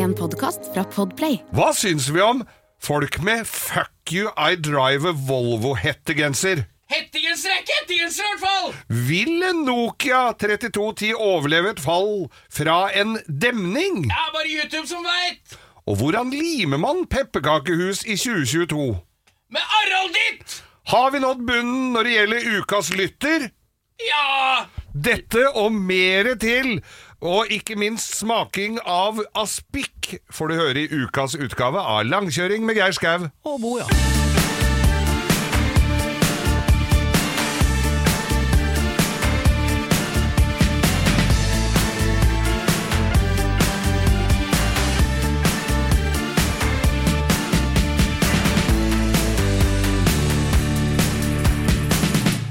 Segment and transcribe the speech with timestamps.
[0.00, 1.42] En podkast fra Podplay.
[1.52, 2.38] Hva syns vi om
[2.80, 6.62] folk med 'fuck you, I drive a Volvo'-hettegenser?
[6.88, 8.72] Hettegenser er ikke hettegenser, i hvert fall!
[9.10, 14.08] Vil en Nokia 3210 overleve et fall fra en demning?
[14.08, 15.58] Det er bare YouTube som veit!
[15.86, 18.98] Og hvordan limer man pepperkakehus i 2022?
[19.50, 20.64] Med Arald ditt!
[20.86, 23.50] Har vi nådd bunnen når det gjelder ukas lytter?
[24.00, 24.64] Ja!
[25.04, 26.80] Dette og mere til,
[27.20, 32.80] og ikke minst smaking av aspik, får du høre i ukas utgave av Langkjøring med
[32.80, 33.28] Geir Skau.
[33.44, 34.19] Og Bo, ja.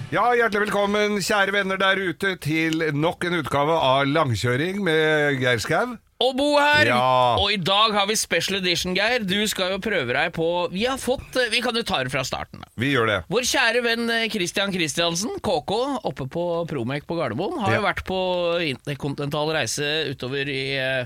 [0.10, 5.60] Ja, hjertelig velkommen, kjære venner der ute, til nok en utgave av Langkjøring med Geir
[5.62, 5.92] Skau.
[6.20, 6.90] Og Bo her!
[6.90, 7.36] Ja.
[7.40, 9.22] Og i dag har vi special edition, Geir.
[9.24, 12.26] Du skal jo prøve deg på Vi har fått Vi kan jo ta det fra
[12.28, 12.66] starten.
[12.82, 13.20] Vi gjør det.
[13.32, 15.78] Vår kjære venn eh, Christian Christiansen, KK,
[16.10, 17.80] oppe på Promek på Gardermoen, har Ja.
[17.80, 18.20] jo vært på
[18.66, 21.06] interkontinental reise utover i eh,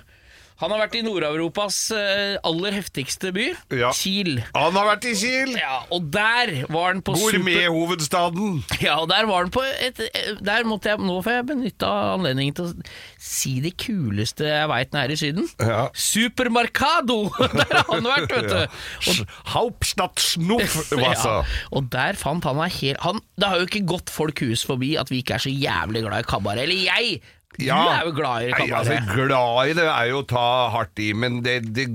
[0.64, 3.90] Han har vært i Nord-Europas eh, aller heftigste by, Ja.
[3.96, 4.38] Kiel.
[4.56, 5.52] Han har vært i Kiel!
[5.60, 7.36] Ja, og der var han på super...
[7.42, 8.62] Gourmethovedstaden.
[8.84, 10.00] Ja, og der var han på et
[10.44, 12.88] Der måtte jeg Nå får jeg benytta anledningen til å
[13.24, 15.48] si det kuleste jeg veit nede i Syden.
[15.60, 15.86] Ja.
[15.96, 17.20] Supermarcado!
[17.60, 18.80] Der har han vært, vet du.
[19.12, 21.44] Og, Hauptstadt Schnuffwasser.
[21.44, 24.64] ja, og der fant han meg helt han, Det har jo ikke gått folk hus
[24.68, 26.66] forbi at vi ikke er så jævlig glad i kabaret.
[26.66, 27.22] Eller jeg!
[27.58, 31.02] Du er jo glad i Nei, altså, glad i det er jo å ta hardt
[31.04, 31.86] i, men det, det,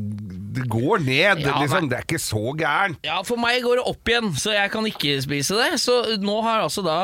[0.54, 1.42] det går ned.
[1.42, 1.88] Ja, liksom.
[1.90, 3.00] Det er ikke så gærent.
[3.06, 5.72] Ja, for meg går det opp igjen, så jeg kan ikke spise det.
[5.82, 6.98] Så nå har altså da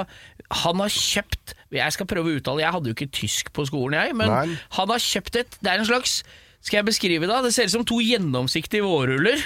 [0.65, 3.97] Han har kjøpt Jeg skal prøve å uttale Jeg hadde jo ikke tysk på skolen,
[3.99, 4.57] jeg, men Nei.
[4.77, 6.19] han har kjøpt et Det er en slags
[6.61, 7.39] Skal jeg beskrive det?
[7.47, 9.41] Det ser ut som to gjennomsiktige vårruller.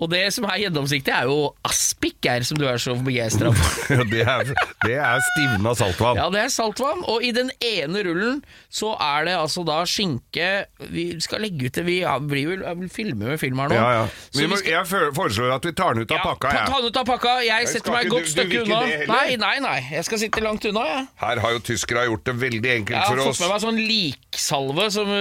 [0.00, 3.76] Og det som er gjennomsiktig, er jo aspik, her, som du er så begeistra for.
[4.10, 4.48] Det, er,
[4.84, 6.16] det er stivna saltvann.
[6.18, 8.38] Ja, det er saltvann, og i den ene rullen
[8.72, 10.46] så er det altså da skinke
[10.92, 13.76] Vi skal legge ut det, vi ja, blir vel, filmer med film her nå.
[13.78, 14.04] Ja, ja.
[14.36, 16.48] Vi må, vi skal- Jeg foreslår at vi tar den ut av ja, pakka.
[16.48, 16.82] ta- Ta Jeg.
[16.84, 17.34] den ut av pakka.
[17.46, 18.80] Jeg setter meg et godt stykke unna.
[19.10, 19.78] Nei, nei, nei.
[19.90, 21.06] Jeg skal sitte langt unna, jeg.
[21.24, 23.20] Her har jo tyskere gjort det veldig enkelt for oss.
[23.20, 25.12] Jeg har fått med meg sånn liksalve som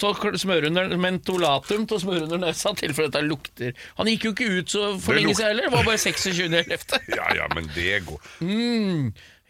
[0.00, 4.06] til å smøre under mentolatum til å smøre under nesa, i tilfelle dette lukter Han
[4.10, 5.68] gikk jo ikke ut så for lenge siden heller.
[5.68, 6.98] Det var bare 26.11.
[7.16, 8.20] Ja, ja, men det går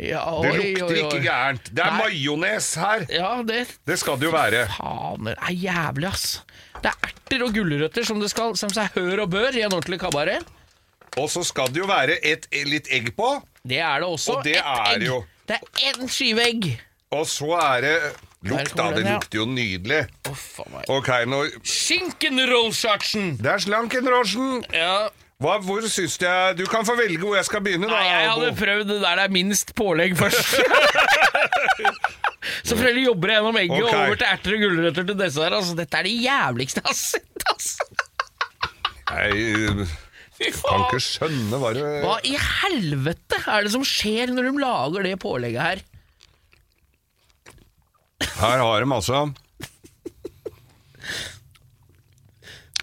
[0.00, 1.00] Ja, Det lukter oi, oi.
[1.04, 1.66] ikke gærent.
[1.76, 3.02] Det er majones her.
[3.12, 4.62] Ja, det Det skal det jo være.
[4.78, 6.40] Faen, det er jævlig, ass.
[6.80, 9.72] Det er erter og gulrøtter som det skal Som seg hør og bør i en
[9.76, 10.46] ordentlig kabaret.
[11.20, 13.28] Og så skal det jo være et, litt egg på.
[13.66, 14.38] Det er det også.
[14.38, 15.06] Og det et er egg.
[15.10, 16.70] jo- Det er én skive egg.
[17.12, 17.96] Og så er det
[18.48, 18.86] Lukt, da.
[18.96, 19.98] Det lukter jo nydelig.
[20.88, 23.34] Ok, nå Skinkenrollsatsen!
[23.42, 24.62] Det er slankenrosjen.
[24.72, 25.10] Ja.
[25.40, 27.96] Hva, hvor syns jeg Du kan få velge hvor jeg skal begynne, da.
[27.96, 28.58] Nei, jeg hadde Bo.
[28.60, 30.56] prøvd det der det er minst pålegg først.
[32.68, 33.88] Så foreldre jobber jeg gjennom egget Ok.
[33.92, 35.56] og over til erter og gulrøtter til dessert.
[35.56, 37.88] Altså, dette er det jævligste jeg har sett, altså.
[39.10, 39.86] Jeg
[40.40, 40.84] Fy kan faen.
[40.86, 45.16] ikke skjønne hva det Hva i helvete er det som skjer når de lager det
[45.20, 45.82] pålegget her?
[48.20, 49.20] Her har de altså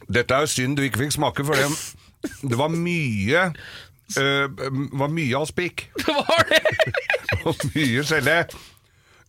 [0.07, 1.67] Dette er jo synd du ikke fikk smake, for det,
[2.47, 3.41] det var mye
[4.19, 4.45] øh,
[5.01, 6.61] var mye aspik Det var det!
[7.47, 8.37] og mye gelé.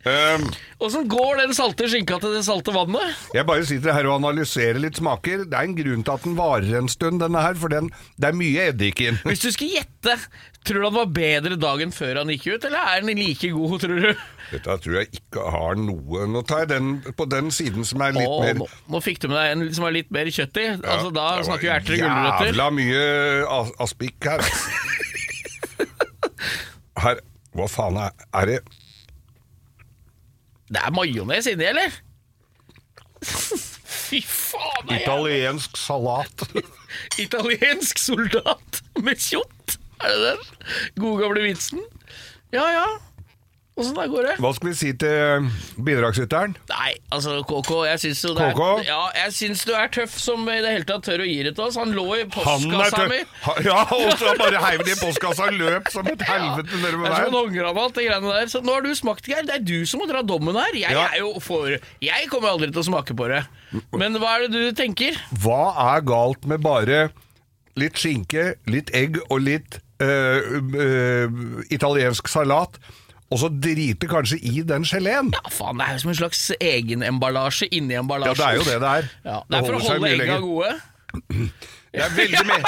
[0.07, 0.45] Um,
[0.87, 3.17] Åssen går den salte skinka til det salte vannet?
[3.35, 5.43] jeg bare sitter her og analyserer litt smaker.
[5.51, 8.29] Det er en grunn til at den varer en stund, denne her, for den, det
[8.31, 9.19] er mye eddik i den.
[9.29, 10.15] Hvis du skulle gjette,
[10.65, 13.75] tror du han var bedre dagen før han gikk ut, eller er den like god,
[13.83, 14.25] tror du?
[14.53, 16.87] Dette tror jeg ikke har noe Nå tar jeg den
[17.19, 19.75] på den siden som er litt Åh, mer nå, nå fikk du med deg en
[19.77, 20.65] som er litt mer kjøtt i.
[20.79, 22.49] altså Da snakker vi erter og gulrøtter.
[22.55, 23.03] Jævla mye
[23.59, 24.41] as- aspik her.
[27.03, 27.21] Her
[27.59, 28.59] Hva faen er, er det
[30.69, 31.95] Det er majones inni, eller?
[34.09, 34.89] Fy faen!
[34.89, 36.45] det er Italiensk salat.
[37.25, 39.79] Italiensk soldat med kjott.
[40.05, 40.43] Er det den?
[41.03, 41.83] Gode gamle vitsen?
[42.55, 42.87] Ja ja.
[43.79, 44.33] Åssen det går det?
[44.43, 45.47] Hva skal vi si til
[45.87, 46.57] bidragsyteren?
[46.73, 48.83] Nei, altså KK, jeg syns jo det er, KK?
[48.89, 51.53] ja, jeg syns du er tøff som i det hele tatt tør å gi det
[51.55, 51.79] til oss.
[51.79, 53.21] Han lå i postkassa mi.
[53.69, 57.07] Ja, og så bare heiv det i postkassa og løp som et helvete Det nedover
[57.07, 57.37] er veien.
[57.39, 58.51] håndgranat, det greiene der.
[58.53, 59.47] Så nå har du smakt, Geir.
[59.49, 60.75] Det er du som må dra dommen her.
[60.75, 61.07] Jeg Ja.
[61.13, 61.69] er jo for
[62.03, 63.45] Jeg kommer aldri til å smake på det.
[63.93, 65.15] Men hva er det du tenker?
[65.45, 67.11] Hva er galt med bare
[67.79, 71.29] litt skinke, litt egg og litt øh, øh,
[71.71, 72.79] italiensk salat,
[73.29, 75.29] og så drite kanskje i den geleen.
[75.37, 78.41] Ja, faen, det er jo som en slags egenemballasje inni emballasjen.
[78.41, 79.05] Ja, det er jo det det er.
[79.25, 80.71] Ja, det er for å holde egga gode.
[81.89, 82.61] Det er veldig, mye.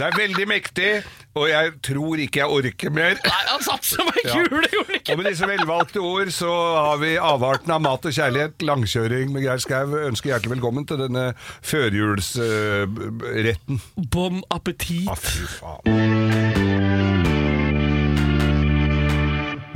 [0.00, 1.02] det er veldig mektig,
[1.36, 3.12] og jeg tror ikke jeg orker mer.
[3.28, 5.12] Nei, han satt som ei kule, gjorde han ikke?
[5.12, 6.52] Og med disse velvalgte ord så
[6.88, 9.92] har vi avarten av mat og kjærlighet, langkjøring med Geir Skau.
[10.08, 11.24] Ønsker hjertelig velkommen til denne
[11.60, 13.76] førjulsretten.
[14.16, 15.12] Bon appétit.
[15.12, 16.15] Ah, fy faen.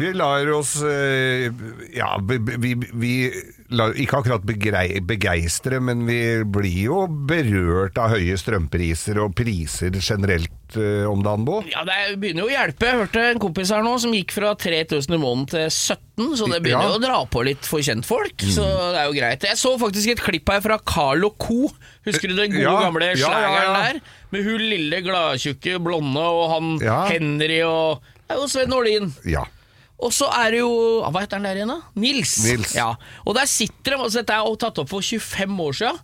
[0.00, 1.50] Vi lar oss eh,
[1.96, 3.12] Ja, vi, vi,
[3.70, 4.42] lar ikke akkurat
[5.06, 6.16] begeistre, men vi
[6.48, 11.60] blir jo berørt av høye strømpriser og priser generelt eh, om dagen, Bo.
[11.70, 12.88] Ja, Det er- begynner jo å hjelpe.
[12.88, 16.48] Jeg hørte en kompis her nå som gikk fra 3000 i måneden til 17, så
[16.50, 16.94] det begynner Ja.
[16.94, 18.40] jo å dra på litt for kjentfolk.
[18.42, 19.46] Så det er jo greit.
[19.46, 21.68] Jeg så faktisk et klipp her fra Carlo Co.
[22.08, 23.92] Husker du den gode, Ja, gamle ja, ja, slageren ja.
[23.92, 24.00] der?
[24.32, 27.04] Med hun lille, gladtjukke blonde og han Ja.
[27.10, 29.12] Henry og Det er jo Sven Nordin.
[29.26, 29.44] Ja.
[30.00, 30.70] Og så er det jo
[31.04, 31.80] ah, Hva heter han der igjen, da?
[32.00, 32.38] Nils.
[32.46, 32.72] Nils.
[32.78, 32.94] Ja.
[33.26, 36.00] Og der sitter de, altså Dette er tatt opp for 25 år siden.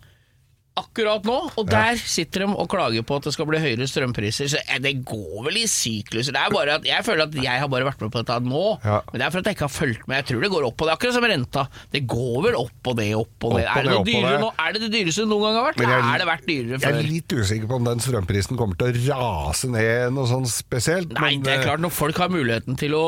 [0.77, 4.49] Akkurat nå, og der sitter de og klager på at det skal bli høyere strømpriser.
[4.51, 6.35] Så eh, Det går vel i sykluser.
[6.35, 8.61] Det er bare at Jeg føler at jeg har bare vært med på dette nå,
[8.85, 8.99] Ja.
[9.09, 10.19] men det er for at jeg ikke har fulgt med.
[10.21, 10.93] Jeg tror det går opp og det.
[10.99, 11.65] Akkurat som renta.
[11.97, 13.65] Det går vel opp og det, opp og det.
[13.65, 14.51] Opp og er det det, dyrere nå?
[14.67, 15.81] Er det det dyreste det noen gang har vært?
[15.81, 16.89] Jeg- er det vært dyrere før?
[16.93, 20.45] Jeg er litt usikker på om den strømprisen kommer til å rase ned noe sånn
[20.45, 21.09] spesielt.
[21.17, 23.05] Nei, men, det er eh, klart når folk har muligheten til å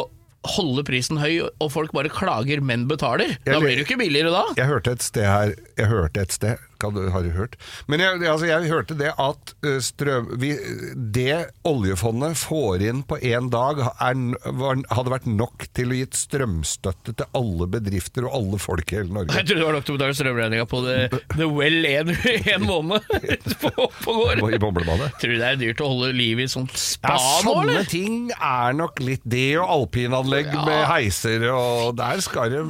[0.48, 3.36] holde prisen høy, og folk bare klager, men betaler.
[3.46, 4.44] Da blir det jo ikke billigere da.
[4.60, 7.58] Jeg hørte et sted her Jeg hørte et sted Kan du, Har du hørt?
[7.92, 10.54] Men jeg, altså, jeg hørte det at eh, strøm, vi,
[10.96, 14.22] det oljefondet får inn på én dag, er,
[14.60, 19.00] var, hadde vært nok til å gitt strømstøtte til alle bedrifter og alle folk i
[19.02, 19.36] hele Norge.
[19.36, 20.98] Jeg trodde det var nok til å betale strømregninga på The,
[21.36, 22.14] the Well en,
[22.56, 23.04] en måned
[23.64, 23.74] på,
[24.06, 24.44] på gård.
[24.56, 25.12] I boblebadet.
[25.22, 28.32] Tror du det er dyrt å holde liv i sånt spa Ja, nå, sånne ting
[28.36, 30.64] er nok litt det, og alpinanlegg Ja.
[30.66, 32.64] med heiser, og der skal de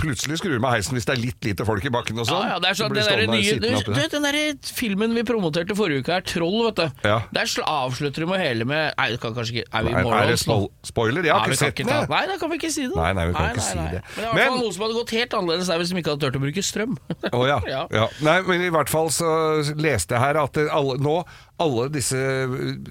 [0.00, 2.32] Plutselig skrur de av heisen hvis det er litt lite folk i bakken og Ja,
[2.32, 2.48] sånn.
[2.50, 6.02] ja, det er sånn, den, der nye, du, vet den der filmen vi promoterte forrige
[6.04, 7.08] uke er Troll, vet du.
[7.08, 7.18] Ja.
[7.34, 10.38] Der avslutter de med hele med Nei, kan kanskje ikke Er vi nei, Er, det
[10.40, 11.26] spoiler?
[11.26, 11.90] Jeg har Nei, ikke sett den.
[12.12, 12.96] Nei, da kan vi ikke si det.
[12.98, 14.02] Nei, nei, vi kan ikke si det.
[14.18, 16.38] Men det fall noe som hadde gått helt annerledes der hvis de ikke hadde turt
[16.38, 16.98] å bruke strøm.
[17.52, 17.58] Ja.
[17.66, 17.80] Ja.
[17.90, 18.04] ja.
[18.24, 19.28] Nei, men i hvert fall så
[19.76, 21.16] leste jeg her at alle, nå
[21.62, 22.18] alle disse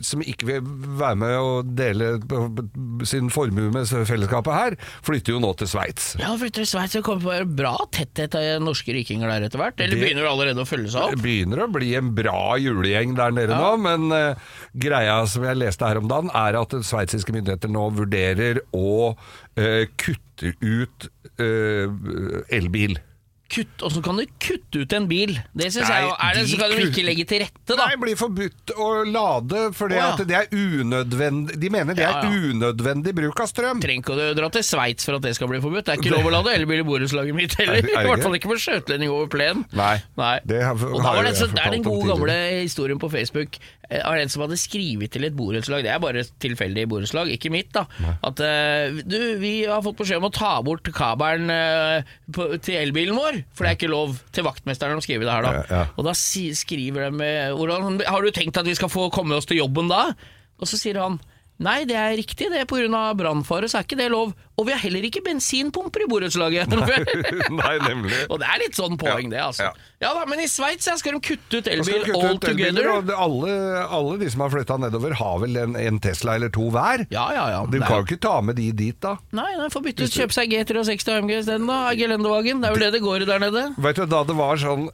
[0.08, 0.66] som ikke vil
[1.00, 4.76] være med og dele b- sin formue med fellesskapet her,
[5.06, 6.12] flytter jo nå til Sveits.
[6.22, 6.96] Ja, flytter til Sveits.
[6.98, 9.80] Det kommer til å være bra tetthet av norske rikinger der etter hvert.
[9.82, 11.24] Eller Det- begynner det allerede å følge seg Det opp?
[11.26, 14.36] begynner å bli en bra julegjeng der nede nå, men uh,
[14.78, 19.86] greia som jeg leste her om dagen, er at sveitsiske myndigheter nå vurderer å uh,
[19.98, 21.10] kutte ut
[21.40, 22.98] uh, elbil.
[23.52, 25.34] Kutt, så kan du kutte ut en bil.
[25.52, 27.76] Det synes Nei, jeg jo- er det, de Så kan du ikke legge til rette,
[27.76, 27.86] da.
[27.90, 30.06] Nei, blir forbudt å lade, for Å, ja.
[30.14, 32.32] at det er unødvendig De mener det Ja, er ja.
[32.54, 33.82] unødvendig bruk av strøm.
[33.84, 35.84] Trenger ikke å dra til Sveits for at det skal bli forbudt.
[35.86, 37.76] Det er ikke lov å lade elbil i borettslaget mitt heller.
[37.78, 39.66] Er det- er det I hvert fall ikke for skjøtlending over plen.
[39.74, 40.00] Nei,
[40.46, 42.08] det har- og da har var jo det, jeg så, det er den om gode
[42.08, 43.58] gamle historien på Facebook
[44.00, 45.84] av en som hadde skrevet til et borettslag.
[45.86, 47.86] Det er bare tilfeldig borettslag, ikke mitt, da.
[48.28, 52.80] At eh, du, vi har fått beskjed om å ta bort kabelen eh, på, til
[52.82, 55.56] elbilen vår, for det er ikke lov til vaktmesteren å skrive det her, da.
[55.60, 55.84] Ja, ja.
[55.98, 59.92] Og da skriver de Har du tenkt at vi skal få komme oss til jobben
[59.92, 60.12] da?
[60.62, 61.20] Og så sier han
[61.62, 63.02] Nei, det er riktig, det er pga.
[63.18, 64.34] brannfare, så er ikke det lov.
[64.58, 66.74] Og vi har heller ikke bensinpumper i borettslaget.
[66.74, 68.18] Nei, nemlig.
[68.30, 69.70] og det er litt sånn poeng, det, altså.
[69.70, 69.90] Ja.
[70.02, 72.88] Ja da, men i Sveits skal de kutte ut elbil kutte all ut together.
[72.90, 73.52] og alle,
[73.86, 77.06] alle de som har flytta nedover, har vel en, en Tesla eller to hver.
[77.14, 77.62] Ja, ja, ja.
[77.70, 79.16] Du kan jo ikke ta med de dit, da.
[79.38, 81.84] Nei, nei, får bytte ut, kjøpe seg G63 AMG isteden, da.
[81.98, 82.64] Gelendevagen.
[82.66, 83.68] Det er vel det det går i der nede.
[83.82, 84.90] Vet du, da det var sånn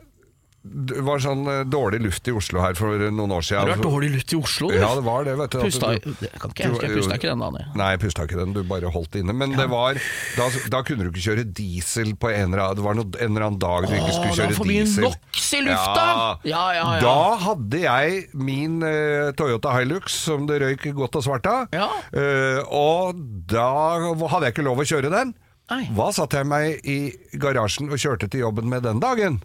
[0.87, 3.61] det var sånn eh, dårlig luft i Oslo her for noen år siden.
[3.63, 4.69] Har det vært dårlig luft i Oslo?
[4.75, 5.59] Ja, det var det, vet du.
[5.63, 6.81] Pusta du- Det kan ikke jeg.
[6.81, 7.49] Jeg pusta ikke den da.
[7.61, 7.71] jeg.
[7.81, 9.35] Nei, jeg pusta ikke den, du bare holdt det inne.
[9.37, 9.99] Men det var
[10.37, 13.31] da, da kunne du ikke kjøre diesel på en eller annen Det var noe, en
[13.31, 15.07] eller annen dag du ikke skulle kjøre diesel Å, det var for mye.
[15.07, 16.05] NOx i lufta!
[16.47, 17.01] Ja, ja, ja.
[17.01, 21.67] Da hadde jeg min uh, Toyota Hilux som det røyk godt og svart av.
[21.75, 21.87] Ja.
[22.11, 23.17] Eh, og
[23.49, 23.67] da
[23.99, 25.33] hadde jeg ikke lov å kjøre den.
[25.71, 25.83] Nei.
[25.95, 26.97] Hva satte jeg meg i
[27.41, 29.41] garasjen og kjørte til jobben med den dagen?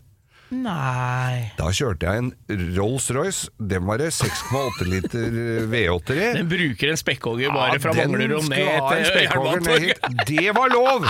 [0.52, 2.30] Nei Da kjørte jeg en
[2.76, 3.48] Rolls-Royce.
[3.72, 5.36] Den var det 6,8 liter
[5.72, 6.26] V8-er i.
[6.36, 10.10] Den bruker en spekkhogger bare fra den Manglerud ned ha en til Jernbanetorget.
[10.28, 11.08] Det var lov!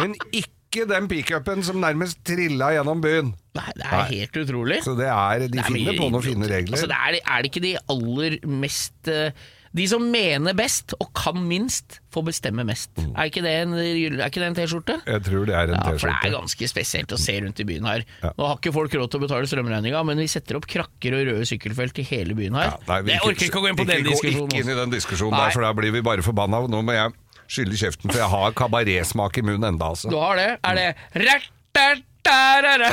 [0.00, 3.32] Men ikke den pickupen som nærmest trilla gjennom byen.
[3.58, 4.82] Nei, det er helt utrolig.
[4.86, 6.76] Så det er, de Det er finner mye på noen fine regler.
[6.78, 11.12] Altså, det er, er det ikke de aller mest eh, De som mener best og
[11.14, 12.90] kan minst, får bestemme mest.
[13.14, 14.96] Er ikke en, er ikke det en T-skjorte?
[15.06, 17.66] Jeg tror det er en Ja, for det er ganske spesielt å se rundt i
[17.68, 18.02] byen her.
[18.24, 18.32] Ja.
[18.34, 21.22] Nå har ikke folk råd til å betale strømregninga, men vi setter opp krakker og
[21.30, 22.72] røde sykkelfelt i hele byen her.
[22.72, 24.50] Ja, nei, vi det orker ikke å gå inn på Ikke den diskusjonen.
[24.50, 25.44] ikke inn i den diskusjonen Nei.
[25.46, 26.64] der, for da blir vi bare forbanna.
[26.66, 27.14] Nå må jeg
[27.50, 30.10] skylle kjeften, for jeg har kabaretsmak i munnen enda, altså.
[30.10, 30.50] Du har det?
[30.66, 31.38] Er det
[31.76, 32.90] Rattartarara.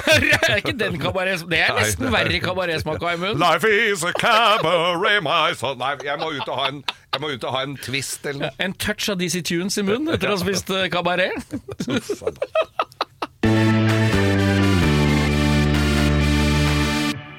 [0.50, 3.39] Er ikke den kabaret Det er nesten er- verre kabaretsmak munnen.
[3.39, 7.27] Life is a cabaret, my son Nei, jeg må ut og ha en, jeg må
[7.34, 8.51] ut og ha en twist eller noe.
[8.60, 11.34] En touch av DC Tunes i munnen etter å ha spist eh, kabaret.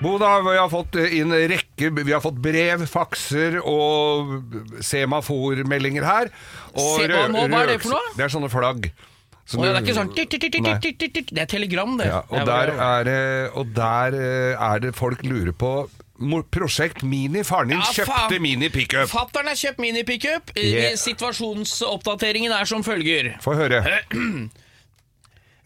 [0.02, 4.30] Boda, vi har fått inn rekke Vi har fått brev, fakser og
[4.86, 6.30] semaformeldinger her.
[6.78, 7.46] Og Se- hva nå?
[7.50, 8.12] Hva er det for noe?
[8.14, 8.90] Det er sånne flagg.
[9.48, 10.10] Så ja, det er ikke sånn.
[11.32, 12.10] Det er telegram, det.
[12.10, 13.20] Ja, og, der er det,
[13.56, 15.70] og der eh, er det folk lurer på
[16.52, 17.44] Prosjekt Mini.
[17.46, 18.40] Faren din Ja, kjøpte.
[18.42, 19.08] Mini pickup.
[19.08, 20.52] Fattern har kjøpt minipickup.
[20.58, 20.96] Yeah.
[20.98, 23.36] Situasjonsoppdateringen er som følger.
[23.44, 23.82] Få høre.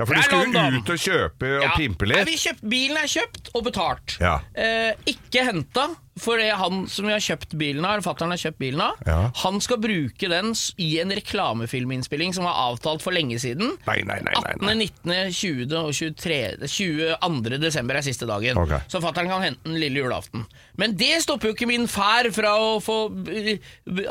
[0.00, 0.78] Ja, for du skulle London.
[0.80, 1.72] ut og kjøpe og Ja.
[1.76, 2.24] pimpe litt.
[2.26, 4.14] vi kjøpt, bilen er kjøpt og betalt.
[4.18, 4.38] Ja.
[4.56, 5.84] Eh, ikke henta,
[6.20, 9.30] for det han som vi har kjøpt bilen av, fatter'n har kjøpt bilen av, Ja.
[9.42, 13.76] han skal bruke den i en reklamefilminnspilling som var avtalt for lenge siden.
[13.86, 15.72] Nei, nei, nei, nei, 18., 19., 20.
[15.80, 16.68] og 23.
[16.68, 17.58] 22.
[17.62, 18.58] desember er siste dagen.
[18.60, 18.80] Okay.
[18.92, 20.44] Så fatter'n kan hente den lille julaften.
[20.76, 22.98] Men det stopper jo ikke min fær fra å få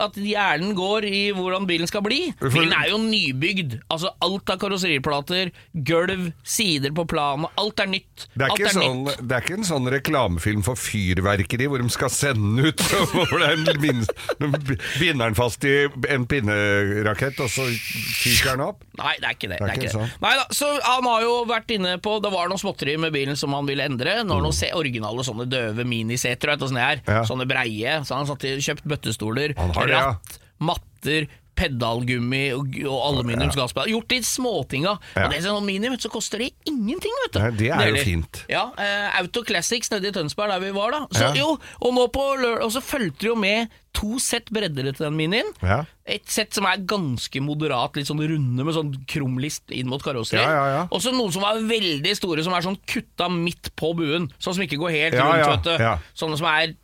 [0.01, 2.34] At hjernen går i hvordan bilen skal bli.
[2.41, 3.79] Bilen er jo nybygd.
[3.91, 8.27] Altså Alt av karosseriplater, gulv, sider på planen, Alt er nytt.
[8.36, 9.22] Det er, alt er sånn, nytt.
[9.27, 12.81] det er ikke en sånn reklamefilm for fyrverkeri hvor de skal sende ut,
[13.41, 15.75] det en binder den fast i
[16.10, 18.86] en pinnerakett, og så fyker den opp.
[19.00, 19.60] Nei, det er ikke det.
[19.60, 19.95] Det er ikke ikke det.
[19.98, 20.13] sånn.
[20.24, 23.55] Neida, så han har jo vært inne på Det var noe småtteri med bilen som
[23.57, 24.19] han ville endre.
[24.25, 27.03] Nå har noen se, originale sånne døve miniseter, vet er.
[27.03, 27.12] Mm.
[27.15, 27.25] Ja.
[27.27, 27.98] Sånne breie.
[28.07, 30.07] Så han har kjøpt bøttestoler, Han har det, ja.
[30.12, 31.29] ratt, matter.
[31.61, 33.91] Pedalgummi og, og aluminiums gasspedal.
[33.93, 34.95] Gjort de småtinga.
[35.13, 35.25] Ja.
[35.25, 37.41] Og det er sånn mini, så koster det ingenting, vet du.
[37.43, 38.41] Nei, det er jo fint.
[38.51, 41.05] Ja, uh, Auto Classics nede i Tønsberg, der vi var da.
[41.13, 45.07] Så jo, og nå på Og så fulgte det jo med to sett breddere til
[45.07, 45.49] den minien.
[45.61, 45.81] Ja.
[46.07, 50.47] Et sett som er ganske moderat, litt sånn runde med sånn krumlist inn mot karosseriet.
[50.47, 50.85] Ja, ja, ja.
[50.89, 54.29] Og så noen som er veldig store, som er sånn kutta midt på buen.
[54.39, 56.07] Sånn som ikke går helt rundt, vet du.
[56.23, 56.75] Sånne som er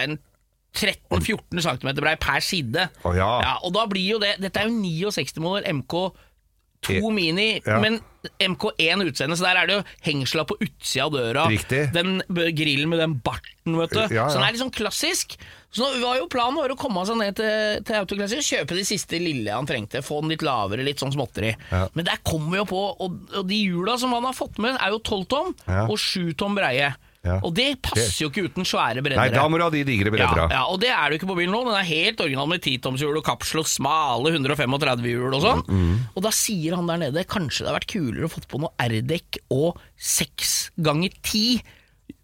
[0.00, 0.18] en
[0.76, 2.88] 13-14 cm brei per side.
[3.04, 3.30] Å, ja.
[3.66, 6.12] og da blir jo det Dette er jo 69 måler MK2
[6.90, 7.76] E- Mini, Ja.
[7.82, 7.98] men
[8.40, 11.42] MK1 utseende, så der er det jo hengsla på utsida av døra.
[11.48, 11.92] Riktig.
[11.92, 14.00] Den b- grillen med den barten, vet du.
[14.00, 14.28] Ja, ja.
[14.28, 15.36] Så den er litt sånn klassisk.
[15.72, 18.84] Så nå var jo planen var å komme seg ned til, til Autoklassisk, kjøpe de
[18.88, 21.52] siste lille han trengte, få den litt lavere, litt sånn småtteri.
[21.70, 21.84] Ja.
[21.94, 24.76] Men der kommer vi jo på, og, og de hjula som han har fått med,
[24.80, 25.84] er jo 12 tom Ja.
[25.86, 26.94] og 7 tom breie.
[27.26, 27.34] Ja.
[27.44, 29.26] Og det passer jo ikke uten svære breddere.
[29.28, 30.46] Nei, da må du ha de digre ja, breddera.
[30.54, 31.60] ja, og det er det jo ikke på bilen nå.
[31.68, 35.60] Den er helt original med 10-tomshjul og kapsel og smale 135-hjul og sånn.
[35.68, 38.62] Mm, Og da sier han der nede kanskje det har vært kulere å fått på
[38.62, 41.60] noe R-dekk og 6 ganger 10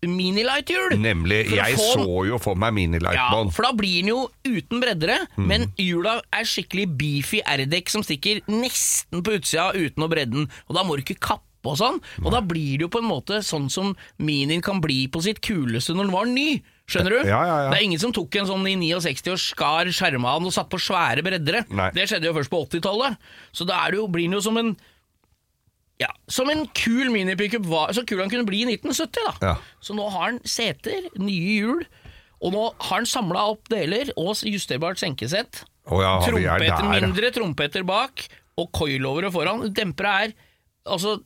[0.07, 0.97] minilight-hjul.
[1.01, 1.43] Nemlig.
[1.55, 5.47] Jeg få så jo for meg ja, for da blir den jo uten breddere, Mm.
[5.47, 10.49] men hjula er skikkelig beefy R-dekk som stikker nesten på utsida uten å bredde den,
[10.69, 13.09] og da må du ikke kappe og sånn, og da blir det jo på en
[13.11, 16.49] måte sånn som Minien kan bli på sitt kuleste når den var ny.
[16.87, 17.21] Skjønner du?
[17.27, 17.71] Ja, ja, ja.
[17.73, 20.55] Det er ingen som tok en sånn i 69 og skar skjerma av den og
[20.55, 21.65] satt på svære breddere.
[21.75, 21.89] Nei.
[21.97, 23.17] Det skjedde jo først på 80-tallet.
[23.51, 24.77] Så da det jo, blir den jo som en
[25.97, 29.33] ja, som en kul minipickup var Så kul han kunne bli i 1970, da.
[29.41, 29.55] Ja.
[29.81, 31.87] Så nå har han seter, nye hjul,
[32.45, 35.65] og nå har han samla opp deler og justerbart senkesett.
[35.89, 38.27] Oh ja, er trompeter, mindre trompeter bak,
[38.61, 39.65] og coilovere foran.
[39.77, 40.37] Dempere er
[40.85, 41.19] altså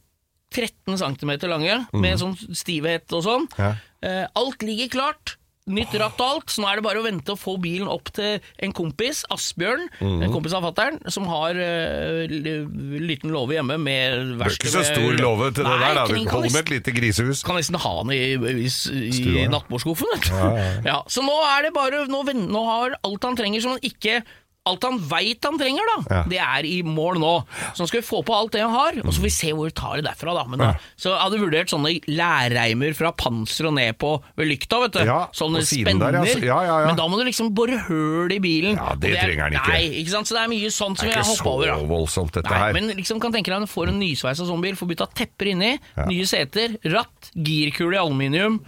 [0.50, 3.46] 13 cm lange, med sånn stivhet og sånn.
[3.58, 3.74] Ja.
[4.02, 5.36] Eh, alt ligger klart.
[5.70, 8.08] Nytt ratt og alt, så nå er det bare å vente og få bilen opp
[8.16, 10.22] til en kompis, Asbjørn, mm.
[10.24, 14.82] en kompis av fatter'n, som har uh, liten låve hjemme med Det er ikke så
[14.88, 16.00] stor låve til det Nei, der.
[16.00, 17.44] da Du holder med et lite grisehus.
[17.46, 18.22] kan nesten ha den i,
[18.64, 19.46] i, i ja.
[19.52, 20.10] nattbordskuffen.
[20.16, 20.34] vet du.
[20.90, 24.22] Ja, så nå er det bare nå, nå har alt han trenger som han ikke
[24.68, 26.22] Alt han veit han trenger, da, Ja.
[26.28, 27.30] det er i mål nå.
[27.72, 29.52] Så nå skal vi få på alt det han har, og så får vi se
[29.56, 30.34] hvor vi tar det derfra.
[30.36, 30.74] da Men ja.
[31.00, 34.98] Så jeg hadde vurdert sånne lærreimer fra panser og ned på ved lykta, vet du.
[35.08, 36.12] Ja, sånne spenner.
[36.12, 36.44] der, ja.
[36.44, 36.86] Ja, ja, ja.
[36.90, 38.76] Men da må du liksom bore høl i bilen.
[38.76, 39.72] Ja, det, det er- trenger han ikke.
[39.72, 40.26] Nei, ikke sant?
[40.28, 41.66] Så det er mye sånt som Det vi er har ikke hoppa over.
[41.66, 42.72] da så voldsomt, dette Nei, her.
[42.74, 45.78] men liksom kan tenke deg du får en nysveisa sånn bil, får bytta tepper inni,
[46.06, 48.60] nye seter, ratt, girkule i aluminium,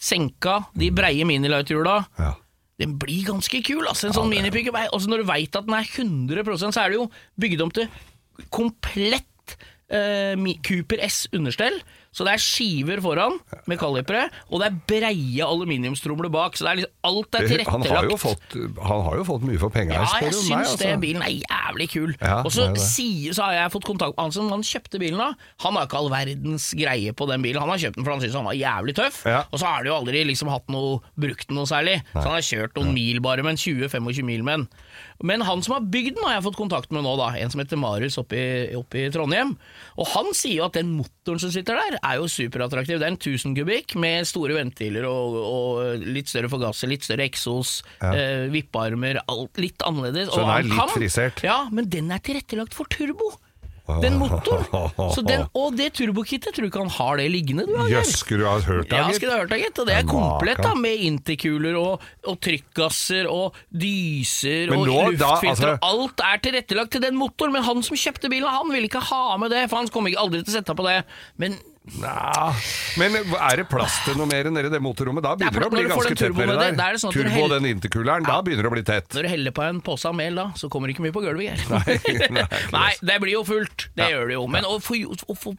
[0.00, 2.06] senka, de breie minilighthjula.
[2.18, 2.32] Ja.
[2.80, 4.08] Den blir ganske kul, altså.
[4.08, 4.74] En sånn minipickup.
[4.74, 7.70] er- Altså, når du veit at den er 100 så er det jo bygd om
[7.70, 7.88] til
[8.50, 9.56] komplett
[9.90, 10.34] eh,
[10.66, 11.80] Cooper S understell.
[12.14, 16.54] Så det er skiver foran med kalipere, og det er breie aluminiumstromler bak.
[16.54, 17.90] Så det er liksom, alt er Han tilrettelagt.
[17.90, 18.54] har, jo fått,
[18.86, 20.62] han har jo fått mye for penga, Ja, spør jeg syns meg.
[20.62, 20.70] det.
[20.70, 21.00] Altså.
[21.02, 22.12] Bilen er jævlig kul.
[22.20, 22.84] Ja, og så, det er det.
[22.86, 25.34] sier, så har jeg fått kontakt med han som han kjøpte bilen av.
[25.66, 27.60] Han har ikke all verdens greie på den bilen.
[27.64, 29.42] Han har kjøpt den for han syns han var jævlig tøff, Ja.
[29.50, 31.98] og så har han jo aldri liksom hatt noe, brukt den noe særlig.
[32.14, 34.68] Så han har kjørt noen mil bare, men 20-25 mil med den.
[35.24, 37.30] Men han som har bygd den, har jeg fått kontakt med nå, da.
[37.40, 39.54] En som heter Marius oppe i, Trondheim.
[39.96, 43.00] Og han sier jo at den motoren som sitter der, er jo superattraktiv.
[43.00, 47.24] Det er en 1000 kubikk med store ventiler og, og litt større forgasser, litt større
[47.24, 50.28] eksos, eh, vippearmer, alt litt annerledes.
[50.28, 51.42] Så den er han litt kan- frisert?
[51.46, 53.32] Ja, men den er tilrettelagt for turbo.
[54.00, 54.64] Den motoren.
[55.14, 57.66] Så den, og det turbokittet, tror du ikke han har det liggende?
[57.68, 58.96] Du, Jøss, skulle du ha hørt det?
[58.96, 59.18] Ja, gitt?
[59.18, 59.80] skulle du ha hørt det, gitt.
[59.82, 65.74] Og det er komplett da, med interkuler og, og trykkgasser og dyser Men og luftfilter.
[65.74, 69.04] altså- Alt er tilrettelagt til den motoren, men han som kjøpte bilen, han ville ikke
[69.10, 71.02] ha med det, for han kommer aldri til å sette på det.
[71.36, 72.48] Men Nja,
[72.96, 75.20] Men er det plass til noe mer nedi det motorrommet?
[75.24, 76.70] Da er begynner det å bli ganske tett nedi der.
[76.80, 79.08] er det sånn Turbo og heller- den interkuleren, da begynner det å bli tett.
[79.12, 81.20] når du heller på en pose av mel, da, så kommer det ikke mye på
[81.20, 81.60] gulvet, Geir.
[81.68, 83.88] Nei, nei, det blir jo fullt.
[84.00, 84.46] Det gjør det jo.
[84.48, 84.96] Men å få,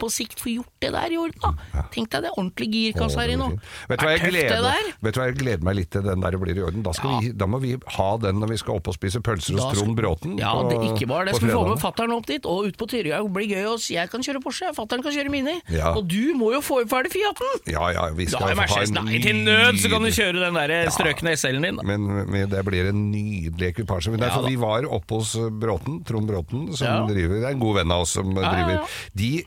[0.02, 1.86] på sikt få gjort det der i orden, da.
[1.94, 3.52] Tenk deg det ordentlig girkasse her i nå.
[3.88, 5.62] Vet du hva Er jeg gleder, der?
[5.62, 6.82] meg litt til den der blir i orden?
[6.82, 6.92] Da,
[7.22, 9.94] vi, da må vi ha den når vi skal opp og spise pølser hos Trond
[9.96, 10.40] Bråten.
[10.42, 11.36] Ja, på- det ikke bare det.
[11.38, 13.22] Skal vi få med fattern opp dit, og ut på Tyrøya.
[13.22, 13.64] Det blir gøy.
[13.94, 15.62] Jeg kan kjøre Porsche, fattern kan kjøre Mini.
[15.70, 15.94] Ja.
[15.94, 17.62] Og du må jo få ferdig Fiaten!
[17.72, 18.92] Ja, ja, vi Du skal har Mercedes.
[18.94, 21.76] en Nei, til nød så kan du kjøre den der strøkne SL-en din.
[21.82, 21.84] da.
[21.84, 24.12] Men, men det blir en nydelig ekvipasje.
[24.14, 27.00] Men derfor Ja, vi var oppe hos Bråten, Trond Bråten, som Ja.
[27.08, 28.74] driver, det er en god venn av oss som Ja, ja, driver.
[28.74, 28.86] ja.
[29.16, 29.46] De,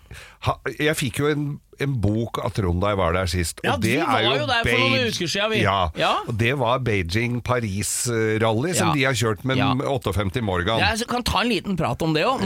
[0.49, 3.61] ha, jeg fikk jo en, en bok av Trond da jeg var der sist.
[3.65, 5.61] Ja, og det de var jo der for noen uker siden, vi.
[5.63, 6.13] Ja, Ja.
[6.29, 6.79] og det var
[7.59, 8.95] Beijing-Paris-rally som Ja.
[8.95, 9.73] de har kjørt med Ja.
[9.75, 10.79] 58 Morgan.
[10.81, 12.41] Jeg kan ta en liten prat om det òg.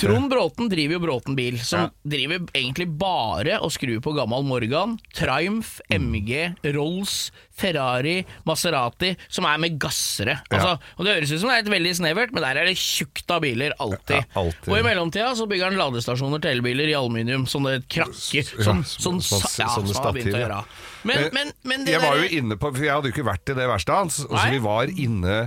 [0.00, 4.98] Trond Bråten driver jo Bråten bil, som driver egentlig bare å skru på gammel Morgan,
[5.14, 5.80] Triumph.
[5.90, 8.16] MG, Rolls, Ferrari,
[8.48, 10.40] Maserati, som er med gassere.
[10.50, 12.76] Altså, og Det høres ut som det er et veldig snevert, men der er det
[12.80, 14.16] tjukt av biler, alltid.
[14.20, 14.70] Ja, alltid.
[14.72, 18.50] Og i mellomtida så bygger han ladestasjoner til elbiler i aluminium, sånne krakker.
[18.58, 20.64] Sånn, sånn- sånn, ja, som han har begynt å gjøre.
[21.04, 23.52] Men, men, men det jeg var jo inne på, for jeg hadde jo ikke vært
[23.52, 24.20] i det verkstedet hans.
[24.24, 25.38] og så vi var inne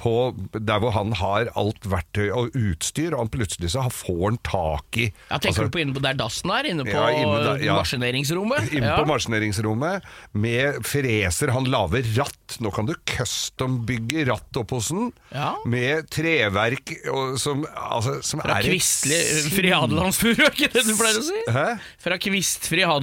[0.00, 4.38] på der hvor han har alt verktøy og utstyr, og han plutselig så får han
[4.46, 6.68] tak i ja, Tenker altså, du på inne på der dassen er?
[6.72, 7.76] Inne på Ja, inne der, ja.
[7.78, 8.72] maskineringsrommet?
[8.74, 11.52] Inne på maskineringsrommet med freser.
[11.54, 12.56] Han lager ratt.
[12.62, 15.12] Nå kan du custombygge ratt opp hos den.
[15.32, 15.52] Ja.
[15.68, 21.20] Med treverk og, som, altså, som Fra er kvistfri hadelandsfuru, er ikke det du pleier
[21.20, 21.38] å si?
[21.52, 21.66] Hæ?
[22.02, 22.98] Fra kvistfri Ja,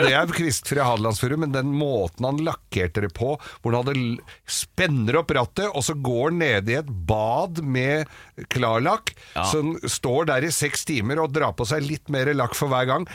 [0.00, 5.20] det er kvistfri hadelandsfuru, men den måten han lakkerte det på, hvor han hadde spenner
[5.20, 8.10] opp rattet, og så går han nede i et bad med
[8.52, 9.14] klarlakk,
[9.50, 12.88] som står der i seks timer og drar på seg litt mer lakk for hver
[12.90, 13.06] gang,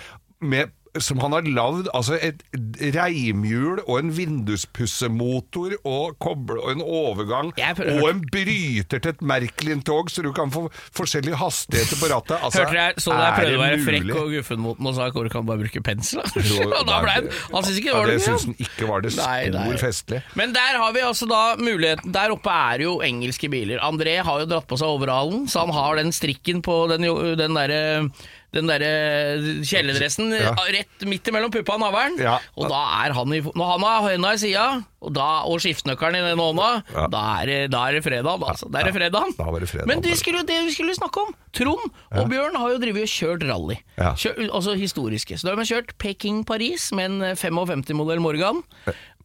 [0.42, 2.42] med som han har lagd altså et
[2.96, 10.10] reimhjul og en vinduspussemotor og koble og en overgang og en bryter til et Merklin-tog,
[10.12, 10.66] så du kan få
[10.98, 12.38] forskjellige hastigheter på rattet.
[12.44, 14.98] Altså, Hørte jeg, så jeg prøvde det å være frekk og guffen mot den og
[14.98, 16.22] sa hvor kan bare bruke pensel?
[16.26, 17.00] da?
[17.02, 18.52] Ble han Han syntes ikke det var det Ja, syns gøy.
[18.52, 20.22] han ikke var det stor festlig.
[20.40, 23.80] Men der har vi altså da muligheten Der oppe er jo engelske biler.
[23.86, 27.08] André har jo dratt på seg overhalen, så han har den strikken på den,
[27.40, 27.82] den derre
[28.54, 30.52] den derre kjeledressen Ja.
[30.76, 32.18] rett midt imellom puppa og navlen.
[32.20, 32.38] Ja.
[32.58, 34.66] Og da er han i Når han har hånda i sida,
[35.02, 37.08] og, da- og skiftenøkkelen i den hånda, Ja.
[37.08, 38.42] da, er da er det fredag.
[38.44, 38.70] Altså.
[38.72, 39.36] Da er det Ja, fredag.
[39.68, 39.88] fredag.
[39.88, 43.14] Men det, skulle, det vi skulle snakke om Trond og Bjørn har jo drevet og
[43.16, 43.78] kjørt rally.
[43.98, 44.14] Ja.
[44.14, 45.38] Kjør, altså historiske.
[45.40, 48.64] Så da har de kjørt Peking-Paris med en 55-modell Morgan.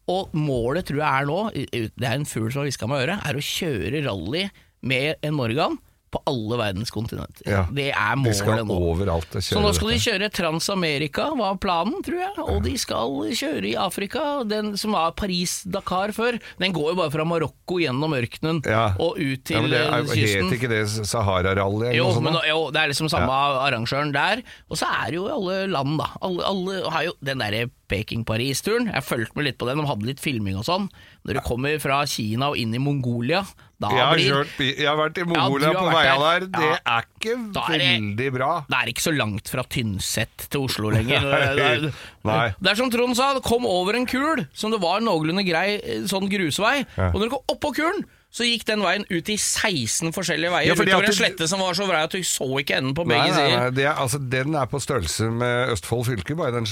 [0.07, 3.07] Og målet tror jeg er nå, det er en fugl som har hviska meg i
[3.11, 4.49] øret, er å kjøre rally
[4.81, 5.77] med en Morgan
[6.13, 7.43] på alle verdens kontinenter.
[7.49, 7.65] Ja.
[7.73, 8.77] Det er målet nå.
[8.91, 12.33] overalt Så nå skal de kjøre Transamerika, var planen, tror jeg.
[12.45, 16.39] Og de skal kjøre i Afrika, den som var Paris-Dakar før.
[16.61, 18.93] Den går jo bare fra Marokko gjennom ørkenen Ja.
[18.95, 20.47] og ut til ja, det er, kysten.
[20.47, 21.91] Het ikke det Sahara-rally?
[21.91, 22.07] eller Jo,
[22.47, 23.35] jo, det er liksom samme
[23.67, 24.43] arrangøren der.
[24.71, 26.07] Og så er det jo alle land, da.
[26.23, 28.89] Alle, alle har jo den derre Peking-Paris-turen.
[28.91, 30.89] Jeg fulgte med litt på den, de hadde litt filming og sånn.
[31.27, 33.43] Når du kommer fra Kina og inn i Mongolia,
[33.77, 36.45] da jeg, har blir kjørt, jeg har vært i Mongolia ja, på veia der.
[36.49, 36.77] Det Ja.
[36.97, 38.49] er ikke Da veldig bra.
[38.65, 41.21] Det er ikke så langt fra Tynset til Oslo lenger.
[41.57, 41.85] Det er,
[42.25, 42.47] Nei.
[42.59, 45.77] det er som Trond sa, det kom over en kul som det var noenlunde grei
[45.77, 46.79] eh, sånn grusvei.
[46.97, 47.11] Ja.
[47.13, 50.67] Og når du kom oppå kulen, så gikk den veien ut i 16 forskjellige veier
[50.69, 53.15] Ja, utover en slette som var så vrei at du så ikke enden på Nei,
[53.15, 53.75] begge nei, nei, sider.
[53.77, 56.67] det er, altså, den er på størrelse med Østfold fylke, bare den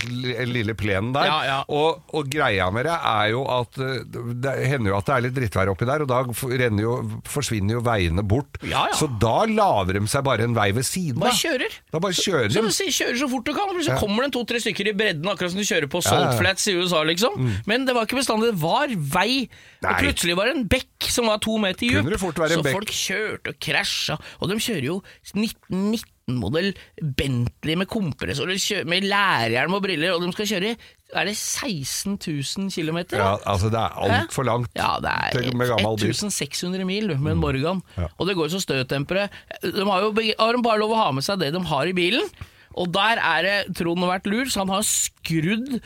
[0.51, 1.29] lille plenen der.
[1.29, 1.57] Ja, ja.
[1.71, 4.03] Og, og greia med det er jo at eh,
[4.43, 6.21] det hender jo at det er litt drittvær oppi der, og da
[6.83, 6.97] jo,
[7.29, 8.59] forsvinner jo veiene bort.
[8.61, 8.99] Ja, ja.
[8.99, 11.79] Så da laver de seg bare en vei ved siden Bare kjører.
[11.93, 12.67] Da bare kjører Så de.
[12.67, 14.95] du sier, kjører så fort du kan, og så kommer det en to-tre stykker i
[14.97, 16.35] bredden, akkurat som du kjører på Salt.
[16.39, 17.39] Flats i USA, liksom.
[17.69, 19.45] Men det var ikke bestandig, det var vei.
[19.85, 22.19] Og plutselig var det en bekk som var to meter dyp.
[22.55, 24.99] Så folk kjørte og krasja, og de kjører jo
[25.31, 26.71] 1919-modell
[27.17, 28.49] Bentley med kompressor,
[28.89, 30.75] med lærhjelm og briller, og de skal kjøre
[31.15, 32.97] er det 16 000 km?
[33.15, 36.09] Ja, altså det er altfor langt Ja, det er til- med gammel bil.
[36.11, 37.81] 1600 mil med en Morgan.
[37.95, 38.01] Mm.
[38.01, 38.07] Ja.
[38.17, 39.29] Og det går så støtdempere.
[39.61, 41.93] De har jo har de bare lov å ha med seg det de har i
[41.93, 42.27] bilen.
[42.75, 45.79] Og der er det Trond har vært lur, så han har skrudd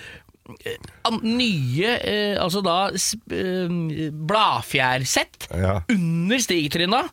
[1.23, 5.81] nye eh, altså da eh, bladfjærsett Ja.
[5.89, 7.09] under stigtrinna.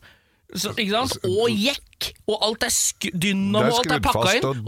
[0.55, 0.71] Så?
[1.27, 1.83] Og jekk!
[2.29, 4.45] Og alt er sk dynamo, alt er skrudd pakka inn.
[4.45, 4.59] og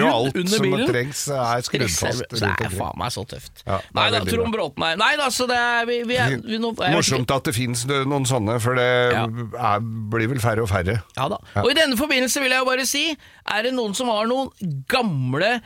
[0.00, 0.84] og alt under som bilen.
[0.88, 3.60] trengs er skrudd fast det er faen meg så tøft.
[3.66, 6.60] Ja, Nei da, Trond Bråten er Nei da, så det er vi, vi er, vi,
[6.62, 6.92] nå, er ikke.
[6.94, 9.26] Morsomt at det fins noen sånne, for det Ja.
[9.74, 9.82] er,
[10.14, 11.02] blir vel færre og færre.
[11.18, 11.40] Ja da.
[11.66, 13.04] Og i denne forbindelse vil jeg jo bare si,
[13.50, 14.48] er det noen som har noen
[14.88, 15.60] gamle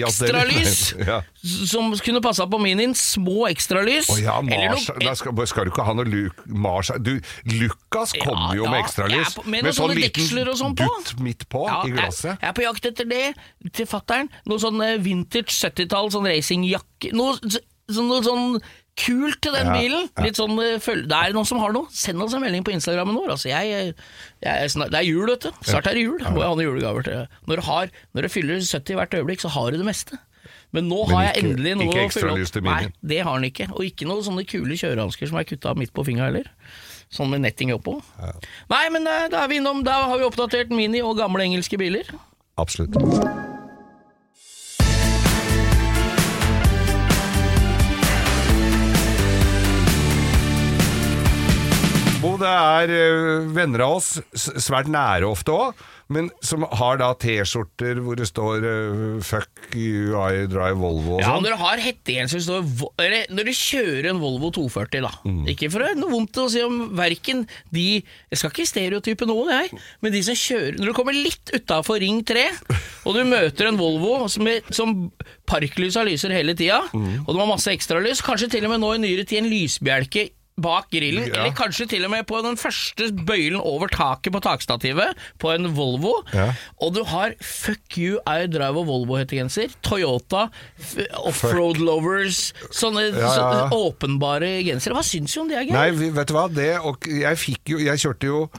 [0.00, 1.20] ekstralys Ja.
[1.42, 2.94] som kunne passa på Minien?
[2.94, 4.08] Små ekstralys?
[4.12, 7.12] Oh, ja, Eller Mars, noe- skal, skal du ikke ha noe Luke, Mars Du,
[7.50, 9.34] Lucas kommer jo med ekstralys.
[9.36, 10.86] på- med med sånn på.
[10.86, 12.36] dutt midt på Ja, i jeg, glasset.
[12.40, 13.34] jeg er på jakt etter det
[13.72, 14.28] til fattern.
[14.46, 18.60] Noe sånn eh, vintage 70-tall, sånn racingjakke Noe, så- noe sånn
[19.00, 20.08] kult til den Ja, bilen.
[20.24, 21.88] Litt sånn eh, Det er noen som har noe.
[21.94, 23.32] Send oss en melding på Instagrammen vår.
[23.36, 23.94] Altså, jeg,
[24.44, 25.50] jeg, snart, det er jul, vet du.
[25.66, 26.18] Snart er det jul.
[26.30, 29.40] Må jeg ha noen julegaver til Når du, har, når du fyller 70 hvert øyeblikk,
[29.44, 30.18] så har du det meste.
[30.70, 32.62] Men nå Men har jeg ikke- endelig noe å fylle opp.
[32.62, 33.70] Nei, det har den ikke.
[33.74, 36.50] Og ikke noen sånne kule kjørehansker som er kutta midt på fingeren heller.
[37.10, 37.96] Sånn med netting oppå.
[38.70, 41.76] Nei, men eh, da er vi innom Da har vi oppdatert Mini og gamle engelske
[41.76, 42.06] biler.
[42.56, 42.94] Absolutt.
[52.20, 55.78] Bo, det er eh, venner av oss, svært nære ofte òg,
[56.12, 61.22] men som har da T-skjorter hvor det står eh, 'fuck you, I drive Volvo' og
[61.22, 61.46] Ja, sånn.
[61.46, 65.12] når du har hettegenser som står eller Når du kjører en Volvo 240, da.
[65.24, 65.46] Mm.
[65.48, 69.48] Ikke for å noe vondt å si om verken de Jeg skal ikke stereotype noen,
[69.56, 72.44] jeg, men de som kjører Når du kommer litt utafor Ring 3,
[73.06, 75.08] og du møter en Volvo som, som
[75.48, 77.24] parklysa lyser hele tida, Mm.
[77.24, 80.28] og de har masse ekstralys, kanskje til og med nå i nyere tid en lysbjelke
[80.60, 81.42] bak grillen, Ja.
[81.44, 85.70] eller kanskje til og med på den første bøylen over taket på takstativet på en
[85.74, 86.52] Volvo, Ja.
[86.80, 90.48] og du har Fuck you, I drive og Volvo-hettegenser, Toyota,
[91.24, 93.68] Offroad Lovers, sånne Ja, ja.
[93.72, 94.94] åpenbare gensere.
[94.94, 95.72] Hva syns du om det, Geir?
[95.72, 98.50] Nei, vet du hva, det og Jeg fikk jo Jeg kjørte jo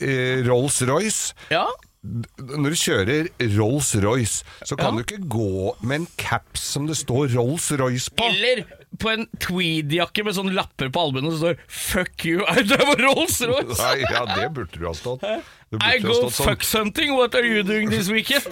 [0.00, 1.32] eh, Rolls-Royce.
[1.52, 1.66] Ja,
[2.08, 5.02] Når du kjører Rolls-Royce, så kan Ja.
[5.02, 8.24] du ikke gå med en caps som det står Rolls-Royce på.
[8.24, 8.64] Eller
[8.98, 13.78] på en tweed-jakke med sånne lapper på albuen som står 'Fuck you, I drive Rolls-Royce'.
[13.84, 15.22] Nei, ja, det burde du ha stått.
[15.70, 18.42] I go stått sånn fucks hunting, what are you doing this weekend?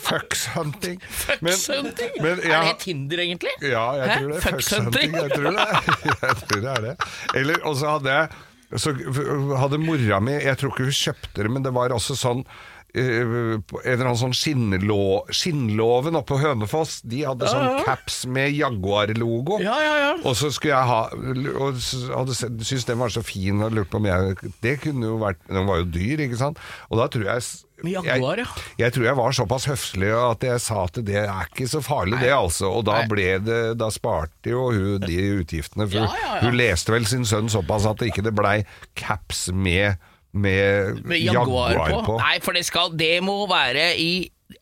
[0.00, 0.98] Fucks hunting.
[1.10, 2.10] Fucks hunting?
[2.22, 3.50] men Er jeg- det Tinder, egentlig?
[3.60, 4.18] Ja, jeg Hæ?
[4.22, 4.42] tror det.
[4.42, 5.12] Fucks hunting.
[5.12, 5.14] hunting?
[5.14, 5.66] Jeg tror det.
[6.22, 6.96] Jeg tror det er det.
[7.34, 8.28] Eller, og så hadde jeg
[8.78, 8.92] Så
[9.58, 12.46] hadde mora mi Jeg tror ikke hun kjøpte det, men det var også sånn eh,
[12.46, 18.52] på en eller annen sånn skinnlå, Skinnlåven oppe på Hønefoss, de hadde sånn caps med
[18.56, 19.60] Jaguar-logo.
[19.62, 20.12] Ja, ja, ja.
[20.26, 21.78] Og så skulle jeg ha Og
[22.14, 25.40] hadde syntes den var så fin og lurte på om jeg Det kunne jo vært
[25.48, 26.60] Den var jo dyr, ikke sant?
[26.90, 27.44] Og da tror jeg
[27.88, 28.84] Jaguar, jeg, ja.
[28.84, 32.18] jeg tror jeg var såpass høflig at jeg sa at det er ikke så farlig,
[32.20, 32.68] det altså.
[32.76, 35.86] Og da ble det Da sparte jo hun de utgiftene.
[35.88, 36.42] For Ja, ja, ja.
[36.44, 38.60] hun leste vel sin sønn såpass at det ikke blei
[38.98, 39.96] caps med,
[40.32, 41.74] med, Med Jaguar,
[42.06, 42.18] på.
[42.20, 44.10] Nei, for det skal Det må være i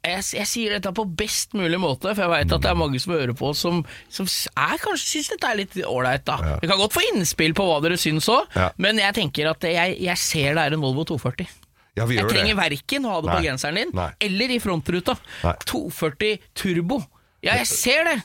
[0.05, 3.01] jeg, jeg sier dette på best mulig måte, for jeg veit at det er mange
[3.01, 3.79] som hører på som,
[4.13, 6.27] som er, kanskje syns dette er litt ålreit.
[6.29, 8.69] da Vi kan godt få innspill på hva dere syns òg, Ja.
[8.77, 11.49] men jeg tenker at jeg, jeg ser det er en Volvo 240.
[11.97, 12.59] Ja, vi Jeg trenger det.
[12.61, 14.11] verken å ha det på genseren din Nei.
[14.29, 15.17] eller i frontruta.
[15.43, 15.55] Nei.
[15.67, 17.01] 240 turbo.
[17.43, 18.17] Ja, jeg ser det!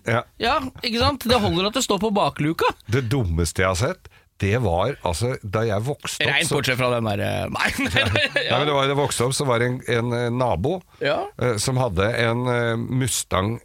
[0.41, 0.59] Ja.
[0.83, 1.23] ikke sant?
[1.29, 2.69] Det holder at det står på bakluka.
[2.91, 4.09] Det dummeste jeg har sett,
[4.43, 8.23] det var altså Da jeg vokste opp Reint bortsett fra den derre Nei, nei, nei,
[8.37, 8.57] Nei, ja.
[8.59, 11.19] men det var, da jeg vokste opp, så var det en, en eh, nabo Ja.
[11.41, 13.61] eh, som hadde en eh, Mustang eh,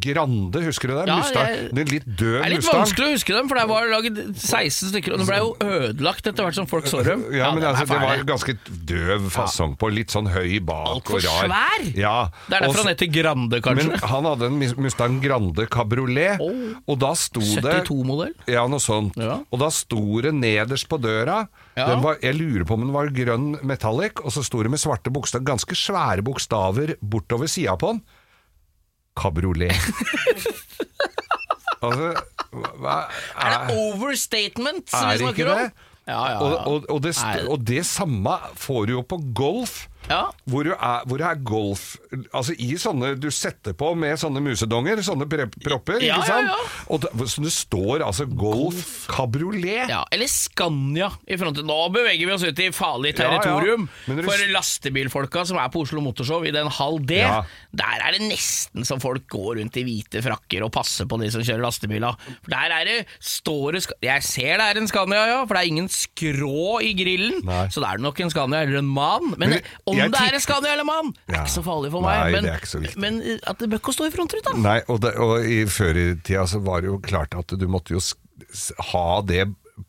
[0.00, 1.06] Grande, husker du det?
[1.06, 1.46] Ja, Mustang.
[1.46, 2.80] jeg- Den litt død Det er litt Mustang.
[2.80, 6.26] vanskelig å huske dem, for det var laget 16 stykker, og den ble jo ødelagt
[6.26, 7.24] etter hvert som folk så dem.
[7.32, 10.86] Ja, men de er altså, det var ganske døv fasong på, litt sånn høy bak
[10.88, 11.48] Altfor og rar.
[11.48, 11.96] svær.
[11.96, 12.28] Ja.
[12.48, 13.88] Det er derfor han heter Grande, kanskje.
[13.90, 16.74] Men han hadde en Mustang Grande Cabriolet, Oh.
[16.88, 18.34] og da sto det 72-modell.
[18.48, 19.16] Ja, noe sånt.
[19.16, 19.40] Ja.
[19.52, 23.58] Og da sto det nederst på døra var, Jeg lurer på om den var grønn
[23.64, 28.02] metallic, og så sto det med svarte bokstaver, ganske svære bokstaver bortover sida på den.
[29.18, 29.74] Kabriolet.
[31.84, 32.12] altså
[32.50, 32.96] hva
[33.38, 35.58] Er det overstatement som er vi det ikke snakker om?
[35.58, 35.88] det?
[36.10, 36.38] Ja, ja, ja.
[36.42, 37.14] Og, og, og, det,
[37.46, 39.84] og det samme får du jo på golf.
[40.10, 40.24] Ja.
[40.50, 41.82] Hvor, du er, hvor det er golf
[42.34, 46.50] Altså i sånne du setter på med sånne musedonger, sånne propper, Ja, ikke ja, sant?
[46.50, 46.84] ja.
[46.90, 49.88] Og det, så det står altså Golf Cabriolet.
[49.92, 51.66] Ja, eller Scania i fronten.
[51.68, 53.38] Nå beveger vi oss ut i farlig Ja, ja.
[53.38, 53.86] territorium.
[54.06, 57.42] Du- For lastebilfolka som er på Oslo Motorshow i den halv D, Ja.
[57.72, 61.30] der er det nesten som folk går rundt i hvite frakker og passer på de
[61.30, 62.16] som kjører lastebiler.
[62.42, 65.62] For der er det, står det Jeg ser det er en Scania, ja, for det
[65.62, 67.44] er ingen skrå i grillen.
[67.46, 67.66] Nei.
[67.70, 69.34] Så det er nok en Scania eller en Man.
[69.38, 71.90] Men, Men om jeg det er en Scania eller mann, det er ikke så farlig
[71.94, 72.32] for Nei, meg.
[72.36, 73.00] Men, det er ikke så viktig.
[73.04, 73.20] men
[73.52, 74.56] at det bør ikke stå i frontruta.
[74.56, 77.66] Nei, og, det, og i før i tida så var det jo klart at du
[77.70, 78.02] måtte jo
[78.92, 79.46] ha det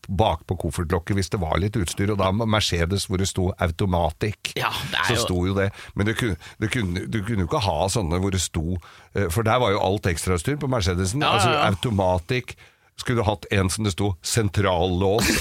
[0.08, 4.54] bak på koffertlokket hvis det var litt utstyr, og da Mercedes hvor det sto 'automatic',
[4.56, 5.72] Ja, det så jo- sto jo det.
[5.96, 8.78] Men du kunne, du, kunne, du kunne jo ikke ha sånne hvor det sto
[9.16, 11.22] eh, For der var jo alt ekstrautstyr på Mercedesen.
[11.22, 12.56] Ja, ja, altså automatic.
[13.02, 15.32] Skulle du hatt en som det sto 'sentrallås',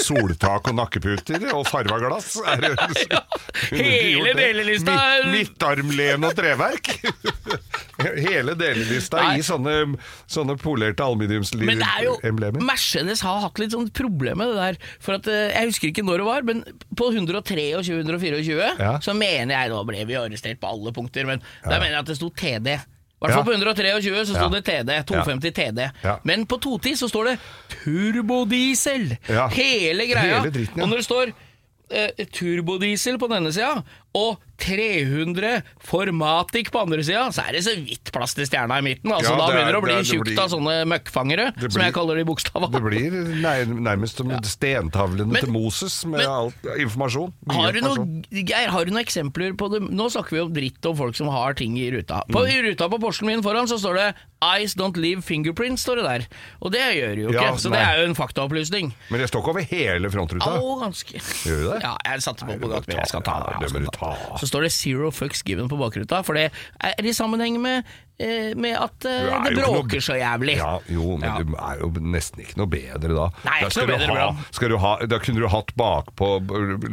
[0.00, 2.38] soltak og nakkeputer og farva glass?
[2.40, 2.70] Er det,
[3.12, 3.20] Ja,
[3.76, 4.94] hele delelista
[5.28, 6.88] midtarmlen og treverk?
[8.16, 9.38] Hele delelista Nei.
[9.40, 9.76] i sånne,
[10.28, 12.64] sånne polerte Men det er jo aluminiumsemblemer.
[12.64, 14.80] Mercedes har hatt litt sånn problem med det der.
[15.00, 16.64] For at eh, Jeg husker ikke når det var, men
[16.96, 18.96] på 123 og 124 Ja.
[19.04, 22.12] så mener jeg Nå ble vi arrestert på alle punkter, men da mener jeg at
[22.12, 22.78] det sto TD.
[23.26, 24.92] Hvert fall på 123 så sto det TD.
[25.10, 25.82] 250 TD.
[26.24, 27.36] Men på 210 så står det
[27.82, 29.16] turbodiesel.
[29.56, 30.40] Hele greia.
[30.40, 30.82] Hele dritten.
[30.82, 31.32] Og når det står
[31.90, 33.82] eh, turbodiesel på denne sida
[34.16, 38.84] og 300 Formatic på andre sida, så er det så vidt plass til stjerna i
[38.86, 39.12] midten.
[39.12, 41.82] Altså, Ja, da det er- begynner det å bli tjukt av sånne møkkfangere, blir, som
[41.82, 42.72] jeg kaller de bokstavene.
[42.72, 47.32] Det blir nærmest som stentavlene Men- til Moses med men- alt informasjon.
[47.50, 49.82] Har du, noen, noe, Geir, har du noen eksempler på det?
[49.92, 52.22] Nå snakker vi om dritt om folk som har ting i ruta.
[52.30, 52.48] På, Mm.
[52.48, 56.04] I ruta på Porschen min foran så står det 'Eyes don't leave fingerprints', står det
[56.04, 56.26] der.
[56.62, 58.92] Og det gjør jo ikke, Ja, så det er jo en faktaopplysning.
[59.10, 60.60] Men det står ikke over hele frontruta.
[60.60, 61.14] Å, ganske.
[61.44, 61.82] Gjør det?
[61.82, 63.60] Ja, jeg satte på på godt, men jeg skal ta det.
[63.60, 64.05] jeg skal ta.
[64.40, 66.50] Så står det 'Zero fucks given' på bakruta, for det
[66.82, 67.84] er i sammenheng med,
[68.18, 70.56] eh, med at eh, det bråker så jævlig.
[70.58, 71.38] Ja, jo, men Ja.
[71.42, 73.26] du er jo nesten ikke noe bedre da.
[73.44, 76.30] Nei, da, skal bedre, ha, skal du ha, da kunne du hatt bakpå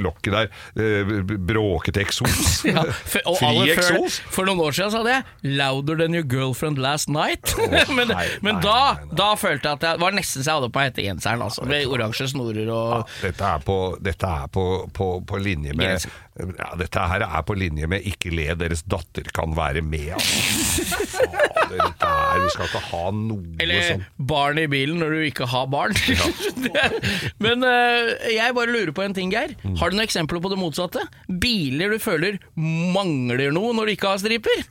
[0.01, 2.63] lokket der eh, bråkete eksos.
[2.73, 4.19] Ja, for, og Fri eksos.
[4.31, 7.53] for noen år siden sa jeg 'Louder than your girlfriend last night'.
[7.95, 10.61] men nei, men nei, da, nei, da følte jeg at jeg var nesten så jeg
[10.61, 15.07] hadde på hettegenseren, altså, med oransje snorer og Dette er på, dette er på, på,
[15.27, 16.03] på linje med.
[16.33, 20.15] Ja, Dette her er på linje med 'ikke le, deres datter kan være med'.
[20.17, 20.97] Altså.
[21.13, 25.19] Fader, dette her, vi skal ikke ha noe Eller sånn barn i bilen når du
[25.27, 25.93] ikke har barn.
[26.09, 26.89] Ja.
[27.45, 29.53] men uh, jeg bare lurer på en ting, Geir.
[29.61, 29.77] Mm.
[29.77, 31.05] Har du noen eksempler på det motsatte?
[31.27, 34.65] Biler du føler mangler noe når de ikke har striper?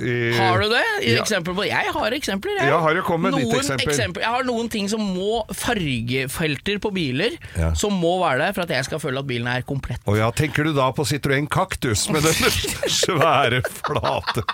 [0.00, 0.82] Eh, Har du det?
[1.04, 1.20] I ja.
[1.22, 2.56] Eksempler på Jeg har eksempler.
[2.58, 2.68] Jeg.
[2.70, 4.22] jeg har jo kommet med ditt Noen eksempel?
[4.24, 7.72] Jeg har noen ting som må Fargefelter på biler Ja.
[7.78, 10.00] som må være der for at jeg skal føle at bilen er komplett.
[10.08, 12.34] Og ja, tenker du da på Citroën Cactus med den
[13.00, 14.44] svære, flate.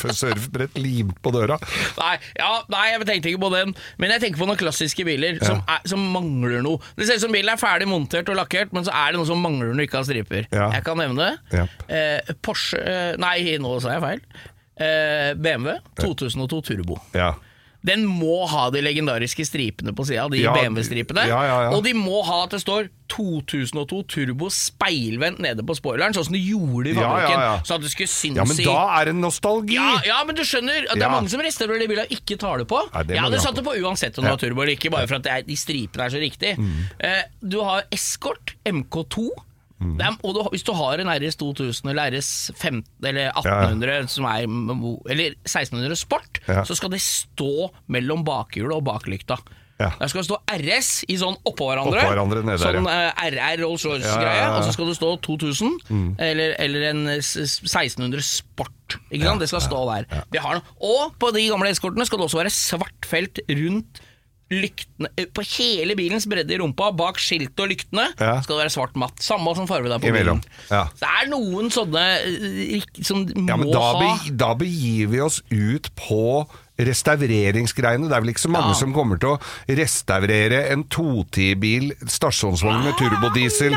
[0.00, 1.56] For surfbrett limt på døra.
[1.98, 3.74] Nei, ja, nei, jeg tenkte ikke på den.
[4.00, 6.80] Men jeg tenker på noen klassiske biler som, er, som mangler noe.
[6.98, 9.28] Det ser ut som bilen er ferdig montert og lakkert, men så er det noe
[9.28, 10.48] som mangler når du ikke har striper.
[10.50, 11.84] Jeg kan nevne Japp.
[11.88, 14.24] eh, Porsche eh, Nei, nå sa jeg feil.
[14.80, 16.98] Eh, BMW 2002 Turbo.
[17.16, 17.34] Ja.
[17.80, 21.24] Den må ha de legendariske stripene på sida, de Ja, BMW-stripene.
[21.30, 21.70] ja, ja.
[21.72, 26.36] Og de må ha at det står 2002 Turbo speilvendt nede på spoileren, sånn som
[26.36, 27.40] de gjorde i fabrikken.
[27.40, 27.54] ja.
[27.64, 29.80] Så at det skulle synes ja, men da er det nostalgi!
[29.80, 32.60] ja, ja, men du skjønner det er mange som restaurerer de bilene og ikke tar
[32.60, 32.82] det på.
[32.92, 34.28] Nei, det jeg hadde satt det på uansett om det.
[34.28, 34.36] Mm.
[34.36, 36.52] var turbo eller ikke, bare for at er, de stripene er så riktig.
[37.00, 39.30] Eh, du har Escort MK2.
[39.80, 39.94] Mm.
[40.00, 44.26] Er, og du, hvis du har en RS 2000 eller RS 15 eller 1800 som
[44.28, 44.44] er,
[45.08, 46.62] eller 1600 Sport, Ja.
[46.68, 49.38] så skal det stå mellom bakhjulet og baklykta.
[49.80, 49.88] Ja.
[49.96, 52.02] Der skal det stå RS i sånn oppå hverandre.
[52.02, 54.26] Oppå hverandre nede sånn eh, RR Rolls Royce-greie.
[54.28, 54.58] Ja, ja, ja.
[54.58, 55.78] Og så skal det stå 2000,
[56.20, 58.98] eller, eller en s- s- 1600 Sport.
[59.10, 59.40] Ikke sant?
[59.40, 60.04] Det skal stå der.
[60.34, 60.60] Vi har.
[60.84, 64.02] Og på de gamle eskortene skal det også være svart felt rundt
[64.50, 68.40] lyktene eh, På hele bilens bredde i rumpa, bak skiltet og lyktene, Ja.
[68.42, 69.20] skal det være svart matt.
[69.22, 70.42] Samme som farge det er på bilen.
[70.70, 70.84] ja.
[70.94, 75.20] Så det er noen sånne eh, som Ja, må da, ha be, da begir vi
[75.20, 76.24] oss ut på
[76.86, 78.08] restaureringsgreiene.
[78.08, 78.78] Det er vel ikke så mange Ja.
[78.80, 83.74] som kommer til å restaurere en 210-bil, stasjonsvogn med turbodiesel,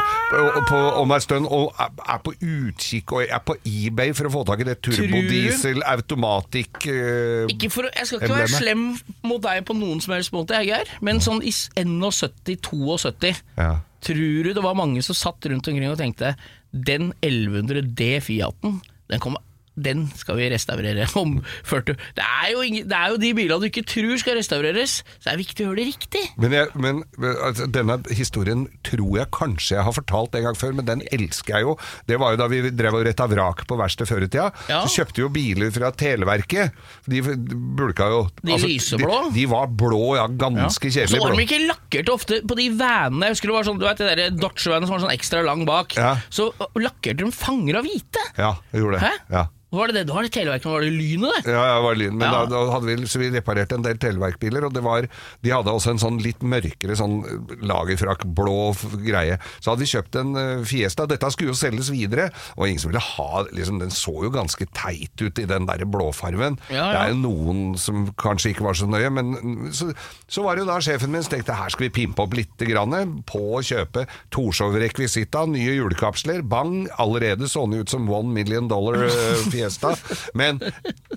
[1.03, 4.61] om ei stund, og er, på utkikk og er på eBay for å få tak
[4.63, 8.85] i det turbodiesel automatikk eh, ikke for, Jeg skal ikke være slem
[9.23, 13.79] mot deg på noen som helst måte, Geir, men sånn i s- 71-72 Ja.
[14.03, 16.33] Tror du det var mange som satt rundt omkring og tenkte
[16.73, 19.39] Den 1100 D Fiaten, den kommer
[19.75, 23.61] den skal vi restaurere om 40 det er, jo ingen, det er jo de bilene
[23.63, 26.23] du ikke tror skal restaureres, så det er viktig å gjøre det riktig.
[26.41, 27.01] Men, jeg, men
[27.33, 31.57] altså, denne historien tror jeg kanskje jeg har fortalt en gang før, men den elsker
[31.57, 31.75] jeg jo.
[32.09, 34.49] Det var jo da vi drev og retta vrak på verkstedet før i tida.
[34.69, 34.83] Ja.
[34.85, 36.77] Så kjøpte vi jo biler fra Televerket.
[37.09, 39.23] De bulka jo De lyseblå?
[39.29, 40.27] De, de var blå, ja.
[40.27, 43.29] Ganske Så kjedelig var de ikke lakkert ofte på de vanene.
[43.29, 45.97] Jeg husker det var sånn, du vet de Dodge-vanene som var sånn ekstra lang bak.
[45.97, 46.15] Ja.
[46.33, 48.23] Så lakkerte de fanger av hvite.
[48.37, 49.09] Ja, jeg gjorde det.
[49.09, 49.13] Hæ?
[49.33, 49.45] Ja.
[49.73, 50.03] Var det det?
[50.09, 51.51] Da var det Televerket, var det Lynet, det?
[51.55, 52.17] Ja, ja, det var lyn.
[52.19, 52.43] Men Ja.
[52.45, 55.07] da, da hadde vi, så vi reparerte en del Televerk-biler, og det var,
[55.41, 57.23] de hadde også en sånn litt mørkere sånn
[57.65, 59.39] lagerfrakk, blå greie.
[59.59, 61.07] Så hadde vi kjøpt en uh, Fiesta.
[61.09, 64.67] Dette skulle jo selges videre, og ingen som ville ha liksom, Den så jo ganske
[64.77, 66.59] teit ut i den der blåfarven.
[66.69, 66.85] Ja.
[66.93, 69.89] Det er jo noen som kanskje ikke var så nøye, men så,
[70.29, 72.61] så var det jo da sjefen min som tenkte her skal vi pimpe opp litt
[72.69, 72.93] grann,
[73.25, 74.05] på å kjøpe
[74.35, 79.93] Torshov-rekvisita, nye hjulkapsler, bang, allerede sånne ut som one million dollar eh, Fiesta.
[80.37, 80.59] Men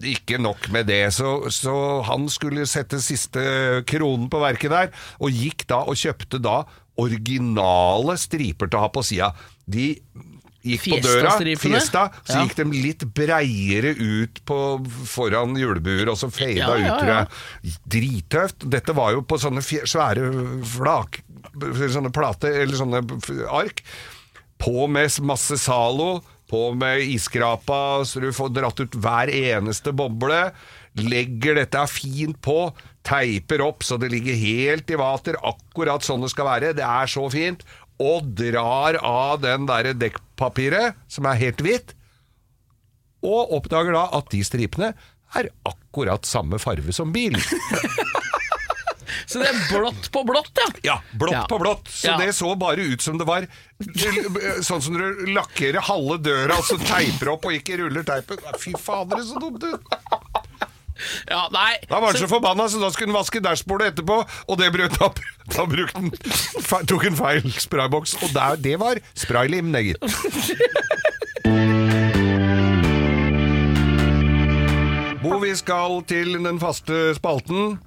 [0.00, 3.42] ikke nok med det, så, så han skulle sette siste
[3.90, 6.60] kronen på verket der, og gikk da og kjøpte da
[6.96, 9.32] originale striper til å ha på sida.
[9.68, 9.90] De
[10.66, 11.82] gikk på døra, Fiesta-stripene?
[12.26, 12.42] Så Ja.
[12.46, 14.58] gikk de litt breiere ut på,
[15.06, 17.76] foran julebuer, og så fada Ja, ja, ut, tror jeg.
[17.96, 18.68] Drittøft.
[18.70, 20.30] Dette var jo på sånne svære
[20.64, 21.22] flak...
[21.56, 22.98] Sånne plate, eller sånne
[23.48, 23.78] ark.
[24.60, 26.18] På med masse Zalo,
[26.50, 30.50] på med isskrapa, så du får dratt ut hver eneste boble.
[30.96, 32.70] Legger dette fint på,
[33.06, 36.72] teiper opp så det ligger helt i vater, akkurat sånn det skal være.
[36.78, 37.66] Det er så fint.
[38.02, 41.94] Og drar av den der dekkpapiret, som er helt hvitt,
[43.26, 44.92] og oppdager da at de stripene
[45.36, 47.42] er akkurat samme farve som bilen.
[49.26, 50.66] Så det er blått på blått, ja.
[50.84, 51.46] Ja, blått Ja.
[51.50, 51.88] på blått.
[51.88, 52.16] Så Ja.
[52.18, 53.46] det så bare ut som det var
[54.62, 58.38] sånn som du lakkerer halve døra, og så teiper opp og ikke ruller teipen.
[58.58, 59.80] Fy fader, det så dumt ut.
[61.28, 61.76] ja nei.
[61.90, 64.16] Da var han så forbanna, så da skulle han vaske dashbordet etterpå,
[64.48, 65.20] og det brøt opp.
[65.52, 66.10] Da brukte han,
[66.88, 70.02] tok en feil sprayboks, og der, det var spraylim, det, gitt.
[75.22, 77.78] Bo, vi skal til den faste spalten.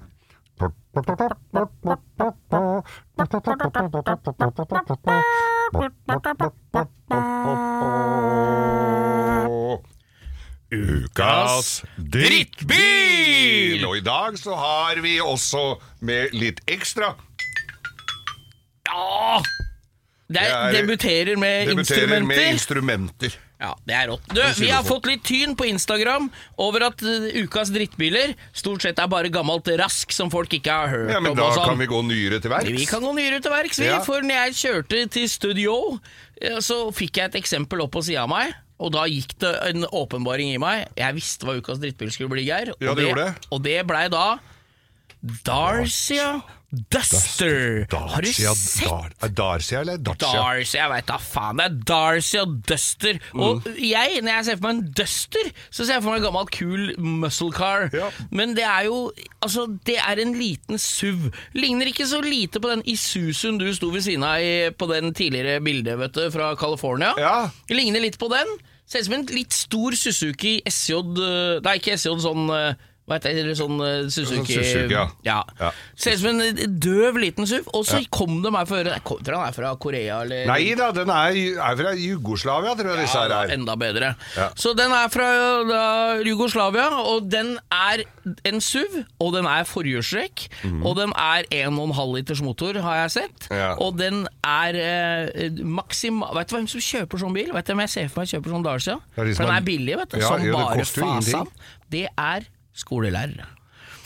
[10.70, 13.82] Ukas drittbil!
[13.86, 15.62] Og i dag så har vi også
[16.06, 17.12] med litt ekstra.
[18.90, 19.40] Ja!
[20.30, 23.34] Det er, er- debuterer med Debuterer med instrumenter.
[23.60, 24.24] Ja, det er rått.
[24.32, 26.30] Du, vi har fått litt tyn på Instagram
[26.64, 30.88] over at uh, ukas drittbiler stort sett er bare gammelt rask som folk ikke har
[30.88, 31.12] hørt om.
[31.12, 31.68] Ja, men da sånn.
[31.68, 32.72] kan vi gå nyere til verks.
[32.72, 33.90] Vi kan gå nyere til verks, vi.
[33.90, 34.00] Ja.
[34.06, 35.76] For når jeg kjørte til studio,
[36.40, 38.56] eh, så fikk jeg et eksempel opp på sida av meg.
[38.80, 40.86] Og da gikk det en åpenbaring i meg.
[40.96, 42.72] Jeg visste hva ukas drittbil skulle bli, Geir.
[42.80, 43.50] Ja, og det gjorde det.
[43.52, 44.24] Og det blei da
[45.44, 46.38] Darcia
[46.70, 47.86] Duster.
[47.90, 48.80] Har du sett
[49.34, 50.30] Dar, er eller Dacia?
[50.38, 51.58] Darcy, jeg veit da faen.
[51.58, 53.18] Det er Darcy og Duster.
[53.34, 53.74] Og Mm.
[53.76, 56.46] jeg, når jeg ser for meg en Duster, så ser jeg for meg en gammel,
[56.46, 57.90] kul muscle car.
[57.92, 58.10] Ja.
[58.30, 61.30] Men det er jo Altså, det er en liten SUV.
[61.54, 65.14] Ligner ikke så lite på den Isuzuen du sto ved siden av i, på den
[65.14, 67.14] tidligere bildet, vet du, fra California.
[67.16, 67.48] Ja.
[67.70, 68.46] Ligner litt på den.
[68.86, 72.74] Ser ut som en litt stor Suzuki SJ Det Nei, ikke SJ, sånn eh,
[73.10, 75.40] hva heter det, eller sånn eh, Suzuki, Sånn Suzuki, ja.
[75.58, 75.70] ja.
[75.98, 79.04] Ser ut som en døv liten SUV, og så kom det meg for øre Jeg
[79.26, 83.04] tror han er fra Korea, eller Nei da, den er, er fra Jugoslavia, tror jeg
[83.08, 83.54] disse her ja, er.
[83.58, 84.12] enda bedre.
[84.38, 84.48] Ja.
[84.54, 85.28] Så den er fra
[85.68, 85.82] da,
[86.24, 88.04] Jugoslavia, og den er
[88.46, 90.46] en SUV, og den er forhjulstrekk,
[90.86, 93.48] og den er 1,5 liters motor, har jeg sett.
[93.50, 93.58] Mhm.
[93.60, 93.72] Ja.
[93.82, 97.50] Og den er eh, maksimal Vet du hvem som kjøper sånn bil?
[97.54, 98.94] Vet du hvem jeg ser for meg kjøper sånn Dacia?
[99.16, 100.18] Det er de som For den har- er billig, vet du.
[100.20, 101.52] Ja, som ja, det bare koster jo ingenting.
[101.90, 102.46] Det er
[102.80, 103.46] skolelærere.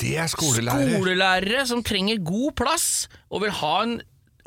[0.01, 0.97] Det er skolelærere.
[0.99, 4.01] Skolelærere som trenger god plass, og vil ha en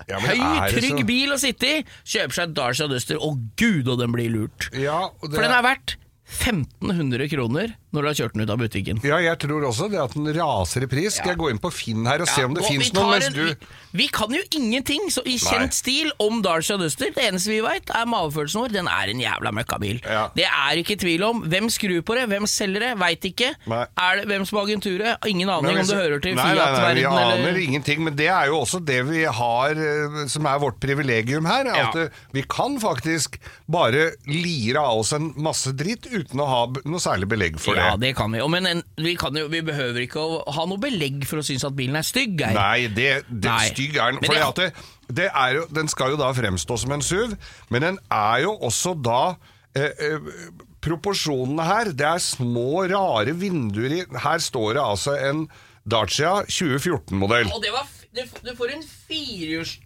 [0.08, 0.38] Ja, høy,
[0.76, 4.30] trygg så- bil å sitte i, kjøper seg Dacia Duster, og gud, og den blir
[4.30, 4.68] lurt.
[4.78, 5.96] Ja, det For den er verdt
[6.28, 9.02] 1500 kroner når du har kjørt den ut av butikken.
[9.08, 11.18] Ja, jeg tror også det at den raser i pris.
[11.18, 13.28] Skal jeg gå inn på Finn her og se om det fins vi noen, mens
[13.32, 13.56] en- du vi,
[14.04, 15.42] vi kan jo ingenting så, i Nei.
[15.42, 17.10] kjent stil om Darcy Duster.
[17.16, 18.74] Det eneste vi veit, er magefølelsen vår.
[18.78, 20.02] Den er en jævla møkkabil.
[20.06, 20.28] Ja.
[20.38, 21.42] Det er ikke tvil om.
[21.50, 23.54] Hvem skrur på det, hvem selger det, veit ikke.
[23.68, 23.84] Nei.
[23.98, 25.26] Er det Hvem som har agenturet?
[25.26, 28.04] Ingen aning hvis, om det hører til nei, nei, nei, Fiat-verden Vi aner eller ingenting,
[28.04, 31.70] men det er jo også det vi har eh, som er vårt privilegium her.
[31.72, 31.88] Ja.
[31.88, 33.40] At eh, vi kan faktisk
[33.72, 37.98] bare lire av oss en masse dritt uten å ha noe særlig belegg for Ja,
[38.02, 38.14] det.
[38.18, 38.44] kan vi.
[38.54, 41.66] Men en, vi, kan jo, vi behøver ikke å ha noe belegg for å synes
[41.68, 42.56] at bilen er stygg, Er.
[42.58, 43.68] Nei, det, det Nei.
[43.72, 44.24] stygg er den.
[44.28, 44.70] For det,
[45.20, 47.36] det er jo, den skal jo da fremstå som en SUV,
[47.74, 49.22] men den er jo også da
[49.78, 50.32] eh, eh,
[50.88, 55.48] Proporsjonene her, det er små, rare vinduer i Her står det altså en
[55.90, 57.50] Dacia 2014-modell.
[57.52, 59.78] Og det var du, du får en firehjuls...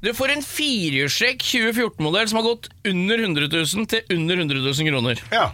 [0.00, 4.88] Du får en firehjulstrekk 2014-modell som har gått under 100 000 til under 100 000
[4.88, 5.22] kroner.
[5.34, 5.50] Ja.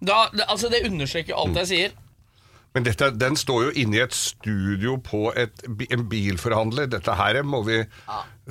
[0.00, 1.94] Da, det, altså Det understreker alt alt jeg sier.
[2.76, 6.90] Men dette, den står jo inne i et studio på et, en bilforhandler.
[6.92, 7.86] Dette her må vi ja.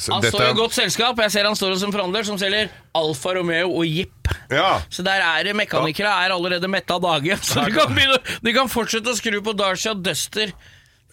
[0.10, 1.20] Han dette- står i godt selskap.
[1.22, 4.32] Jeg ser han står som forhandler som selger Alfa Romeo og Jeep.
[4.50, 4.80] Ja.
[4.90, 7.38] Så der er mekanikere er allerede mette av dage.
[7.46, 10.56] Så de kan, begynne, de kan fortsette å skru på Dacia Duster.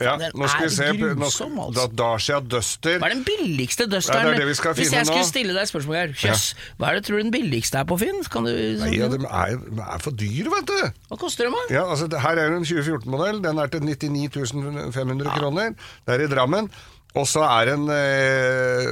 [0.05, 1.87] Ja, Den nå skal vi se er grusom, altså.
[1.99, 4.27] Dacia Duster Hva er den billigste Dusteren?
[4.27, 6.47] Ja, det er det vi skal Hvis jeg skulle stille deg et spørsmål her, Kjøss,
[6.79, 8.23] hva er det tror du den billigste er på Finn?
[8.33, 11.05] Kan du, Nei, ja, de er, de er for dyre, vet du.
[11.11, 11.67] Hva koster de, da?
[11.75, 13.43] Ja, altså, her er jo en 2014-modell.
[13.45, 15.77] Den er til 99 500 kroner.
[16.07, 16.71] Det er i Drammen.
[17.15, 18.87] Og så er en eh,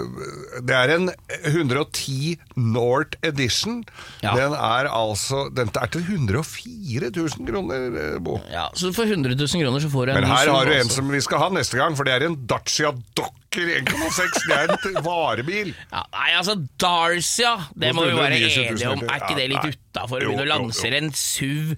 [0.61, 1.07] Det er en
[1.49, 3.79] 110 North Edition.
[4.23, 4.35] Ja.
[4.37, 8.39] Den er altså Den er til 104 000 kroner, eh, Bo.
[8.53, 10.85] Ja, så for 100 000 kroner så får du en Men her har du en
[10.85, 11.01] også.
[11.01, 14.45] som vi skal ha neste gang, for det er en Dacia Docker 1,6.
[14.47, 15.73] Det er en varebil.
[15.93, 19.03] ja, Nei, altså Darcia, det må vi være 129 000 enige om.
[19.09, 20.05] Er ikke det litt Ja, nei.
[20.11, 21.75] for å begynne å lansere en SUV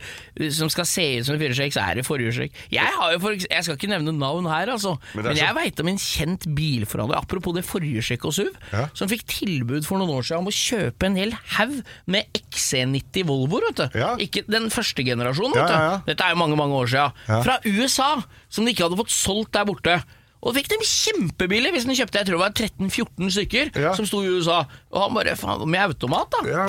[0.52, 2.52] som skal se ut som en firehjulstrekk, så er det forhjulstrekk.
[2.72, 5.98] Jeg for, jeg skal ikke nevne navn her, altså, Men men, jeg veit om en
[5.98, 8.86] kjent bilforhandler, apropos det forhjulstrekk og SUV, Ja.
[8.94, 13.24] som fikk tilbud for noen år siden om å kjøpe en hel haug med XC90
[13.28, 13.98] Volvoer, vet du.
[13.98, 14.14] Ja.
[14.22, 15.76] Ikke den første generasjonen, vet du.
[15.76, 16.00] ja.
[16.06, 17.44] Dette er jo mange, mange år siden.
[17.44, 18.10] Fra USA,
[18.52, 20.02] som de ikke hadde fått solgt der borte.
[20.42, 23.92] Og fikk dem kjempebillig hvis den kjøpte jeg tror det var 13-14 stykker Ja.
[23.94, 24.64] som sto i USA.
[24.90, 26.40] Og han bare faen, med automat, da.
[26.50, 26.64] Ja,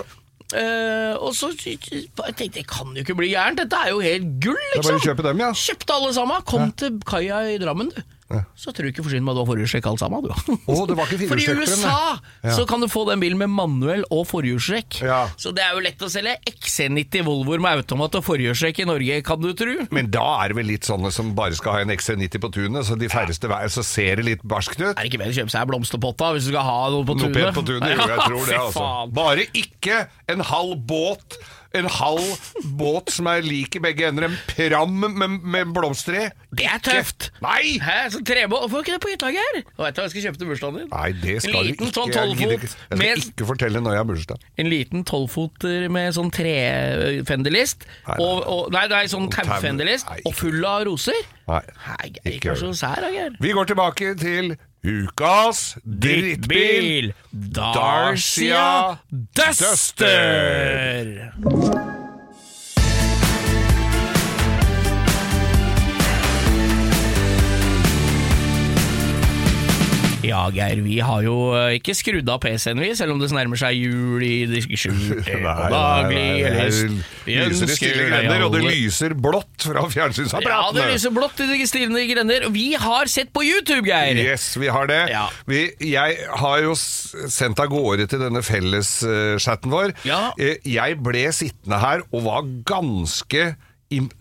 [0.54, 4.02] Eh, og så jeg tenkte jeg det kan jo ikke bli gærent, dette er jo
[4.04, 4.90] helt gull, det er liksom.
[4.92, 5.52] bare å kjøpe dem, ja.
[5.64, 6.44] Kjøpte alle sammen.
[6.50, 8.04] Kom til kaia i Drammen, du.
[8.58, 10.32] Så tror du ikke forsyn at du har forhjulstrekk alt sammen, du.
[10.72, 11.96] Oh, det var ikke For i USA
[12.44, 12.54] Ja.
[12.56, 15.02] så kan du få den bilen med manuell og forhjulstrekk.
[15.06, 15.28] Ja.
[15.38, 19.20] Så det er jo lett å selge XC90 Volvoer med automat og forhjulstrekk i Norge,
[19.28, 19.76] kan du tro.
[19.94, 22.88] Men da er det vel litt sånne som bare skal ha en XC90 på tunet,
[22.88, 24.94] så de færreste veier, så ser det litt barskt ut.
[24.96, 27.52] Er det ikke bedre å kjøpe seg blomsterpotta hvis du skal ha noe på tunet?
[27.56, 28.88] På tunet, jo, jeg tror det, altså.
[29.14, 31.38] Bare ikke en halv båt.
[31.74, 32.22] En halv
[32.78, 34.28] båt som er lik i begge ender.
[34.30, 36.26] En pram med, med blomster i.
[36.54, 37.32] Det er tøft!
[37.42, 37.80] Nei!
[37.82, 38.68] Hæ, så trebåt?
[38.68, 39.64] Hvorfor ikke det på Geir?
[39.80, 40.90] Og Vet du hva jeg skal kjøpe til bursdagen din?
[40.92, 42.36] Nei, det skal En liten sånn Jeg.
[42.38, 44.46] 12-fot Jeg skal med ikke fortelle når jeg har bursdag.
[44.62, 50.14] En liten tolvfoter med sånn trefenderlist Nei, nei, og, og, Nei, nei, sånn Tau- taufenderlist
[50.24, 51.18] og full av roser.
[51.50, 53.34] Nei, Geir, ikke ikke vær så sær, Geir.
[53.42, 54.54] Vi går tilbake til
[54.84, 57.14] ukas drittbil.
[57.32, 61.04] Dacia Duster.
[70.24, 73.60] Ja, Geir, vi har jo eh, ikke skrudd av PC-en, vi, selv om det nærmer
[73.60, 76.22] seg jul i det skjulte og daglig.
[76.48, 76.70] eller
[77.26, 79.84] vi lyser i ønsker stille grender, og det lyser blått fra
[80.44, 82.48] Ja, det lyser blått i de stivne grender.
[82.48, 84.20] Og vi har sett på YouTube, Geir!
[84.24, 85.02] Yes, vi har det.
[85.12, 85.26] Ja.
[85.50, 89.94] Vi, jeg har jo sendt av gårde til denne felleschatten vår.
[90.08, 90.30] Ja.
[90.40, 93.54] Eh, Jeg ble sittende her og var ganske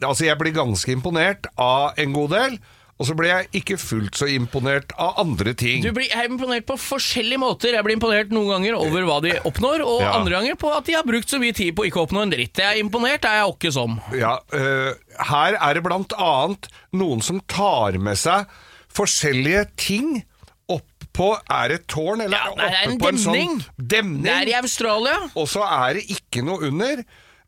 [0.05, 2.57] Altså, jeg ble ganske imponert av en god del.
[3.03, 5.83] Og så ble jeg ikke fullt så imponert av andre ting.
[5.83, 7.75] Du blir er imponert på forskjellige måter.
[7.75, 10.13] Jeg blir imponert noen ganger over hva de oppnår, og Ja.
[10.21, 12.31] andre ganger på at de har brukt så mye tid på å ikke oppnå en
[12.31, 12.55] dritt.
[12.63, 13.99] Jeg er imponert, er jeg åkke som.
[14.15, 14.93] Ja, eh,
[15.33, 18.47] her er det blant annet noen som tar med seg
[18.95, 20.23] forskjellige ting
[20.71, 23.59] opp på Er det et tårn, eller Ja, nei, det er en på en demning.
[23.61, 24.23] sånn demning?
[24.23, 25.19] Det er i Australia.
[25.35, 27.03] Og så er det ikke noe under.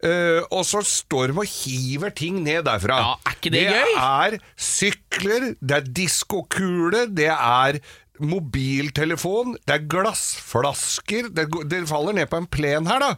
[0.04, 3.00] Eh, og så står de og hiver ting ned derfra.
[3.00, 3.92] Ja, er ikke det gøy?
[3.94, 7.80] Det er sykler, det er diskokule, det er
[8.24, 13.08] mobiltelefon, det er glassflasker det, det faller ned på en plen her, da.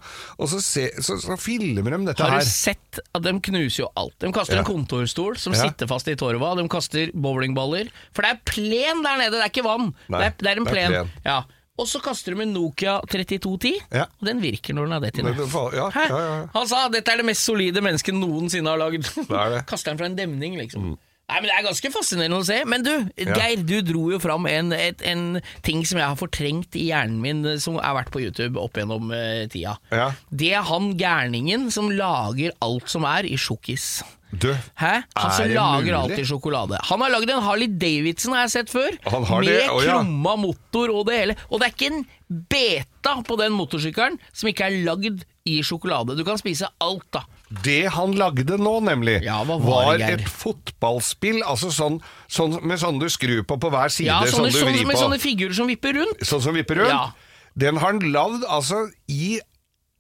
[0.41, 2.33] Og så, se, så, så filmer de dette her.
[2.33, 2.47] Har her.
[2.47, 4.17] du sett at de knuser jo alt?
[4.25, 4.63] De kaster Ja.
[4.65, 5.67] en kontorstol som Ja.
[5.67, 7.91] sitter fast i torva, de kaster bowlingballer.
[8.17, 9.93] For det er plen der nede, det er ikke vann.
[10.09, 11.13] Nei, det, er, det er en det er plen.
[11.29, 11.39] Ja.
[11.77, 14.07] Og så kaster de en Nokia 3210, Ja.
[14.21, 15.37] og den virker når den er det til deg.
[15.77, 16.47] ja, ja, ja.
[16.55, 19.05] Han sa dette er det mest solide mennesket noensinne har lagd.
[19.29, 19.59] er.
[19.61, 19.67] Mm.
[19.71, 20.95] Kaster den fra en demning, liksom.
[21.27, 22.61] Nei, men Det er ganske fascinerende å se.
[22.71, 26.79] Men du, Geir, du dro jo fram en, et, en ting som jeg har fortrengt
[26.79, 29.75] i hjernen min, eh, som har vært på YouTube opp gjennom uh, tida.
[29.91, 30.13] Ja.
[30.31, 34.05] Det er han gærningen som lager alt som er i sjokkis.
[34.31, 34.93] Du, Hæ?
[35.17, 35.99] Han som lager mulig?
[35.99, 36.79] alt i sjokolade.
[36.89, 38.95] Han har lagd en Harley Davidson, har jeg sett før.
[39.07, 39.69] Han har med det?
[39.71, 39.99] oh, ja.
[39.99, 41.37] krumma motor og det hele.
[41.51, 42.05] Og det er ikke en
[42.51, 46.19] beta på den motorsykkelen som ikke er lagd i sjokolade.
[46.19, 47.23] Du kan spise alt, da.
[47.47, 51.43] Det han lagde nå, nemlig, Ja, var var et fotballspill.
[51.47, 54.09] Altså sånn, sånn med sånne du skrur på på hver side.
[54.11, 55.03] Ja, sånne, sånn du vrir med på.
[55.05, 56.25] sånne figurer som vipper rundt.
[56.27, 56.91] Sånn som vipper rundt.
[56.91, 57.13] Ja.
[57.55, 59.39] Den har han lagd altså i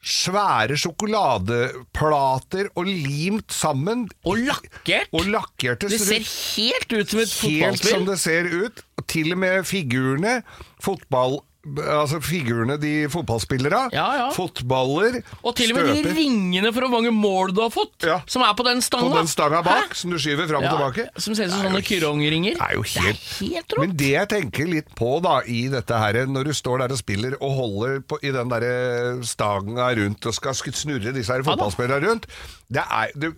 [0.07, 4.07] svære sjokoladeplater og limt sammen.
[4.27, 5.11] Og lakkert.
[5.15, 7.65] Og lakkert Det ser helt ut som et fotballspill.
[7.65, 8.83] helt som det ser ut.
[9.07, 10.41] Til og med figurene,
[10.83, 11.41] fotball...
[11.67, 13.89] Altså figurene, de fotballspillere.
[13.93, 14.27] Ja, ja.
[14.35, 15.17] Fotballer.
[15.43, 18.21] Og til og med de ringene for hvor mange mål du har fått, Ja.
[18.31, 19.11] som er på den stanga.
[19.11, 19.95] på den stanga bak, Hæ?
[19.99, 21.09] som du skyver fram og tilbake.
[21.19, 22.55] som ser ut som sånne jo kyrongringer.
[22.55, 23.75] Det er jo helt, Det er helt.
[23.81, 26.99] Men det jeg tenker litt på da i dette her, når du står der og
[26.99, 32.07] spiller og holder på, i den der stanga rundt og skal snurre disse her fotballspillerne
[32.09, 32.27] rundt,
[32.71, 33.35] det er det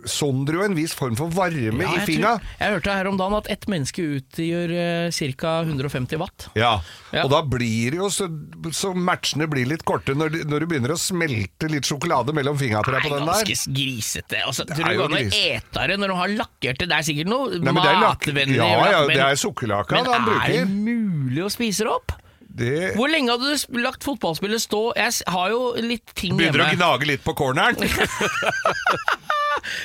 [0.00, 2.32] utsondrer jo en viss form for varme Ja, i fingra.
[2.58, 5.52] jeg hørte her om dagen at ett menneske utgjør eh, ca.
[5.66, 6.48] 150 watt.
[6.58, 6.80] Ja.
[7.12, 7.24] Ja.
[7.24, 8.28] og da blir det jo så,
[8.72, 12.58] så matchene blir litt korte når, de- når du begynner å smelte litt sjokolade mellom
[12.60, 14.40] fingra på den ganske grisete.
[14.46, 16.88] Altså, Det tror du går an å ete det når du har lakkert det?
[16.90, 18.56] Det er sikkert noe Nei, matvennlig.
[18.56, 22.16] Ja, ja, men, det er sukkerlake men er det mulig å spise det opp?
[22.50, 24.80] Det Hvor lenge hadde du lagt fotballspillet stå?
[24.98, 27.78] Jeg har jo litt ting begynner å gnage litt på corneren.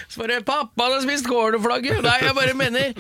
[0.07, 2.01] Så bare 'Pappa hadde spist cornerflagget'.
[2.05, 2.95] Nei, jeg bare mener jeg,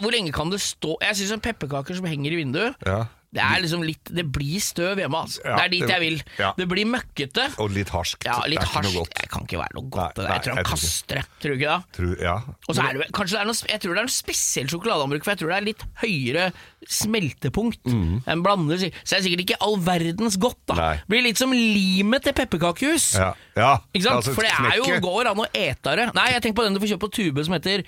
[0.00, 3.04] Hvor lenge kan det stå Jeg syns pepperkaker som henger i vinduet Ja.
[3.30, 5.42] Det er liksom litt Det blir støv hjemme, altså.
[5.44, 6.22] Ja, det er dit det- jeg vil.
[6.38, 6.52] ja.
[6.56, 7.58] Det blir møkkete.
[7.60, 8.24] Og litt harskt.
[8.24, 9.14] Ja, litt noe harskt.
[9.20, 10.16] Det kan ikke være noe godt.
[10.16, 11.24] Nei, nei, jeg tror han kaster det.
[11.42, 11.92] Tror du ikke det?
[11.98, 12.36] Tror, ja.
[12.68, 15.24] Og så er det, kanskje det er noe, jeg tror det er en spesiell sjokoladeanbruk,
[15.24, 16.52] for jeg tror det er litt høyere
[16.88, 17.84] smeltepunkt.
[18.28, 20.56] Enn blander, så det er sikkert ikke all verdens godt.
[20.66, 20.78] da Mm.
[20.78, 21.00] Nei.
[21.08, 23.14] Blir litt som limet til pepperkakehus.
[23.18, 23.78] Ja, ja.
[23.94, 24.16] Ikke sant?
[24.22, 26.14] Altså, For det er jo, går an å ete det.
[26.14, 27.84] Nei, jeg tenker på den du får kjøpe på tube som heter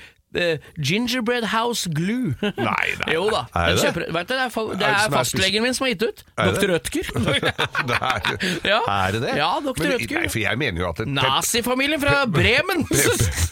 [0.79, 2.35] Gingerbread House Glue.
[2.43, 3.45] Nei, nei, jo da.
[3.57, 3.83] er det?
[3.83, 6.23] kjøper, vet du, det er, fa- det Er fastlegen min som har gitt ut.
[6.39, 6.71] Dr.
[6.75, 7.11] Rødtger.
[7.17, 8.39] er,
[8.71, 8.79] Ja.
[8.87, 9.35] er det det?
[9.41, 9.75] Ja, Dr.
[9.83, 10.21] Men- Rødtger.
[10.21, 12.87] Nei, for jeg mener jo at Nazifamilien fra Bremen!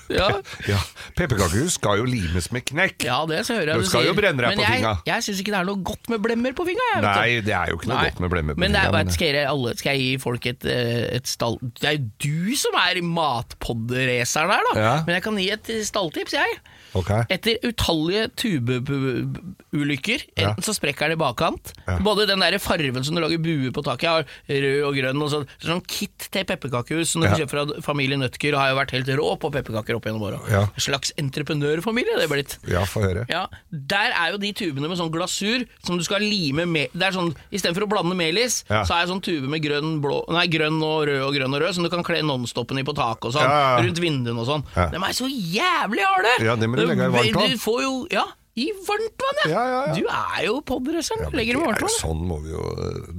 [0.08, 0.28] ja.
[0.68, 0.78] ja,
[1.18, 3.02] Pepperkakehus skal jo limes med knekk.
[3.04, 4.12] ja, det så hører jeg Du du skal sier.
[4.12, 4.94] jo brenne deg Men på jeg, fingra.
[5.10, 6.86] jeg syns ikke det er noe godt med blemmer på fingra.
[6.94, 7.02] jeg.
[7.08, 8.06] Nei, det er jo ikke noe Nei.
[8.12, 10.48] godt med blemmer på Men det fingra, vet, skal, jeg, alle, skal jeg gi folk
[10.54, 11.58] et, eh, et stall...
[11.82, 14.74] Det er jo du som er matpod-raceren her, da.
[14.80, 14.94] Ja.
[15.06, 16.58] Men jeg kan gi et stalltips, jeg.
[16.94, 17.10] Ok.
[17.28, 21.98] Etter utallige tubeulykker, enten så sprekker den i bakkant Ja.
[22.04, 25.30] Både den der farven som du lager bue på taket, av, rød og grønn, og
[25.32, 27.34] så, sånn kit til pepperkakehus som du Ja.
[27.34, 30.40] kjøper fra familien Nøtker, og har jo vært helt rå på pepperkaker opp gjennom åra.
[30.50, 30.62] Ja.
[30.62, 32.58] En slags entreprenørfamilie det er blitt.
[32.68, 33.26] Ja, få høre.
[33.28, 37.02] Ja, Der er jo de tubene med sånn glasur som du skal lime med Det
[37.02, 38.82] er sånn, Istedenfor å blande melis, Ja.
[38.84, 41.60] så er det sånn tube med grønn, blå, nei, grønn og rød og grønn og
[41.62, 43.84] rød, som du kan kle nonstopen i på taket og sånn.
[43.84, 44.64] Rundt vinduene og sånn.
[44.74, 46.44] De er så jævlig harde!
[46.44, 47.54] Ja, det legge i varmt vann.
[47.54, 48.26] Du får jo Ja,
[48.58, 49.94] i varmt vann, Ja, ja, ja.
[49.94, 51.28] Du er jo podresseren.
[51.28, 51.96] Ja, Legger i varmt er vann.
[52.00, 52.62] Sånn må vi jo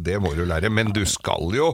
[0.10, 0.72] Det må du lære.
[0.74, 1.74] Men du skal jo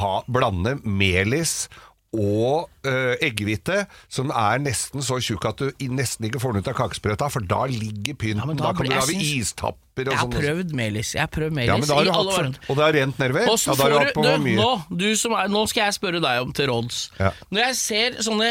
[0.00, 1.68] ha, blande melis
[2.16, 6.70] og eh, eggehvite, som er nesten så tjukk at du nesten ikke får den ut
[6.70, 8.40] av kakesprøyta, for da ligger pynten.
[8.40, 10.36] Ja, da, da kan du lage istapper og Jeg har sånn.
[10.38, 11.10] prøvd melis.
[11.16, 13.20] Jeg har prøvd melis Ja, men da har du hatt for, og det har rent
[13.20, 13.50] nedover?
[13.50, 14.56] Ja, da har du hatt på du, mye.
[14.62, 14.70] nå,
[15.02, 17.02] du som er, nå skal jeg spørre deg om til råds.
[17.20, 17.34] Ja.
[17.52, 18.50] Når jeg ser sånne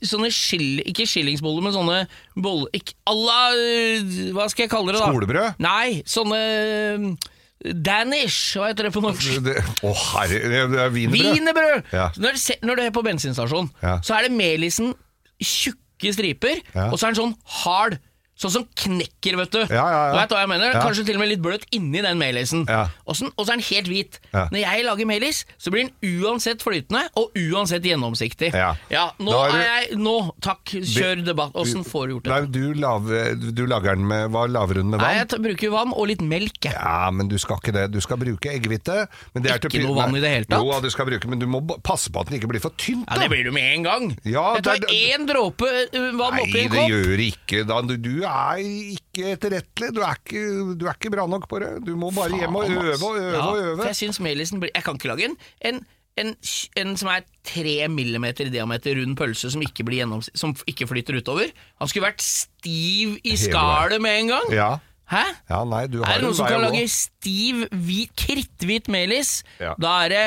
[0.00, 1.96] Sånne skill, Ikke skillingsboller, men sånne
[2.40, 5.10] boller ikke, alla, øh, Hva skal jeg kalle det, da?
[5.12, 5.58] Skolebrød?
[5.60, 7.06] Nei, sånne øh,
[7.84, 9.38] Danish, hva heter det på norsk?
[9.84, 11.14] Å oh, herre Det er wienerbrød.
[11.16, 11.92] Wienerbrød!
[11.96, 12.08] Ja.
[12.20, 13.98] Når, når du er på bensinstasjon, Ja.
[14.04, 14.92] så er det melisen
[15.40, 16.90] tjukke striper, Ja.
[16.90, 17.96] og så er den sånn hard.
[18.34, 19.60] Sånn som knekker, vet du.
[19.70, 20.12] Ja, ja, ja.
[20.12, 20.72] Du vet hva jeg mener?
[20.82, 22.64] Kanskje til og med litt bløt inni den melisen.
[22.66, 22.88] Ja.
[23.06, 24.18] Og så er den helt hvit.
[24.34, 28.50] Når jeg lager melis, så blir den uansett flytende og uansett gjennomsiktig.
[28.54, 28.72] Ja.
[29.22, 31.54] nå Da er jeg Nå, takk, kjør debatt.
[31.54, 32.32] Åssen får du gjort det?
[32.34, 35.30] Nei, du, lager, du lager den med Hva lager hun med Nei, vann?
[35.30, 36.66] jeg bruker vann og litt melk.
[36.72, 37.86] Ja, men du skal ikke det.
[37.94, 39.04] Du skal bruke eggehvite.
[39.36, 40.58] men det Ikke noe vann i det hele tatt?
[40.58, 43.06] Jo, du skal bruke, men du må passe på at den ikke blir for tynt.
[43.06, 43.20] Ja.
[43.22, 44.10] Det blir du med en gang.
[44.26, 46.90] Jeg tar det én dråpe øh, vann Nei, oppi en det kopp.
[46.90, 47.62] gjør det ikke.
[47.70, 49.90] Da, du, du er ikke etterrettelig.
[49.96, 50.44] Du er ikke,
[50.78, 51.72] du er ikke bra nok på det.
[51.86, 53.90] Du må bare hjem og øve og øve ja, og øve.
[53.90, 55.36] jeg syns melisen blir Jeg kan ikke lage en,
[55.70, 55.82] en,
[56.20, 56.32] en,
[56.80, 59.86] en som er tre millimeter i diameter rund pølse som ikke,
[60.34, 61.52] som ikke flyter utover.
[61.80, 64.52] Han skulle vært stiv i skallet med en gang.
[64.54, 64.72] Ja.
[65.10, 65.24] Hæ?
[65.50, 69.42] Ja, nei, du har Er det noen som kan lage stiv, hvit, kritthvit melis?
[69.60, 69.74] Ja.
[69.80, 70.24] Da er det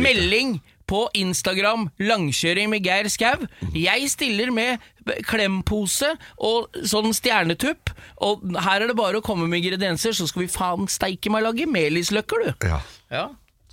[0.00, 0.56] melding
[0.86, 3.46] på Instagram 'Langkjøring med Geir Skau'.
[3.74, 4.78] Jeg stiller med
[5.26, 7.90] klempose og sånn stjernetupp,
[8.22, 11.42] og her er det bare å komme med ingredienser, så skal vi faen steike meg
[11.46, 12.68] lage melisløkker, du.
[12.68, 12.80] Ja.
[13.10, 13.26] Ja.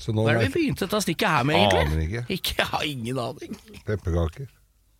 [0.03, 1.85] Hva er det vi begynte dette stikket her med, egentlig?
[1.85, 2.25] Aner ikke.
[2.37, 3.57] Ikke, Jeg har ingen aning.
[3.85, 4.47] pepperkaker.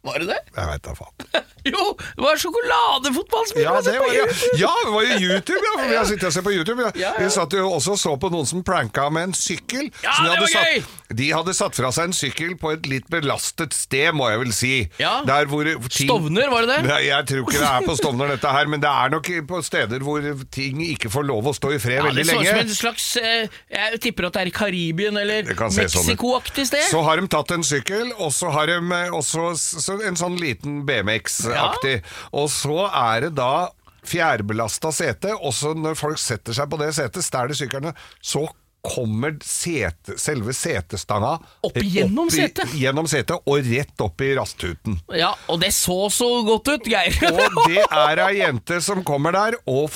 [0.04, 0.40] Var det det?
[0.58, 1.44] Jeg veit da faen.
[1.64, 4.26] Jo, det var sjokoladefotball som Ja, det var, ja.
[4.28, 5.76] Det var jo YouTube, ja.
[5.80, 6.90] For vi har sittet og sett på YouTube.
[7.00, 7.14] Ja.
[7.16, 9.88] Vi satt jo også og så på noen som pranka med en sykkel.
[10.04, 10.84] Ja, de det var var gøy!
[11.14, 14.52] De hadde satt fra seg en sykkel på et litt belastet sted, må jeg vel
[14.58, 14.72] si.
[15.00, 15.14] Ja.
[15.48, 16.80] Hvor ting, Stovner, var det det?
[16.90, 19.62] Nei, jeg tror ikke det er på Stovner, dette her, men det er nok på
[19.64, 20.26] steder hvor
[20.58, 22.50] ting ikke får lov å stå i fred veldig det så ut lenge.
[22.58, 25.78] som en slags eh, Jeg tipper at det er i Karibien eller sånn.
[25.80, 26.84] Mexico-aktig sted.
[26.92, 28.80] Så har de tatt en sykkel, og så har de
[29.16, 32.02] også s- så en sånn liten BMX-aktig.
[32.40, 33.70] Og så er det da
[34.04, 38.44] fjærbelasta sete, og så når folk setter seg på det setet, stjeler syklene, så
[38.84, 42.74] kommer sete, selve setestanga Opp gjennom setet?
[42.76, 44.98] Gjennom setet, og rett opp i rasttuten.
[45.16, 47.16] Ja, og det så så godt ut, Geir.
[47.30, 49.88] Og det er ei jente som kommer der, og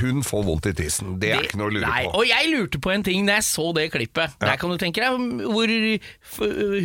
[0.00, 1.16] hun får vondt i tissen.
[1.22, 2.20] Det er ikke noe å lure Nei, på.
[2.20, 4.38] Og jeg lurte på en ting da jeg så det klippet.
[4.42, 5.74] Der kan du tenke deg hvor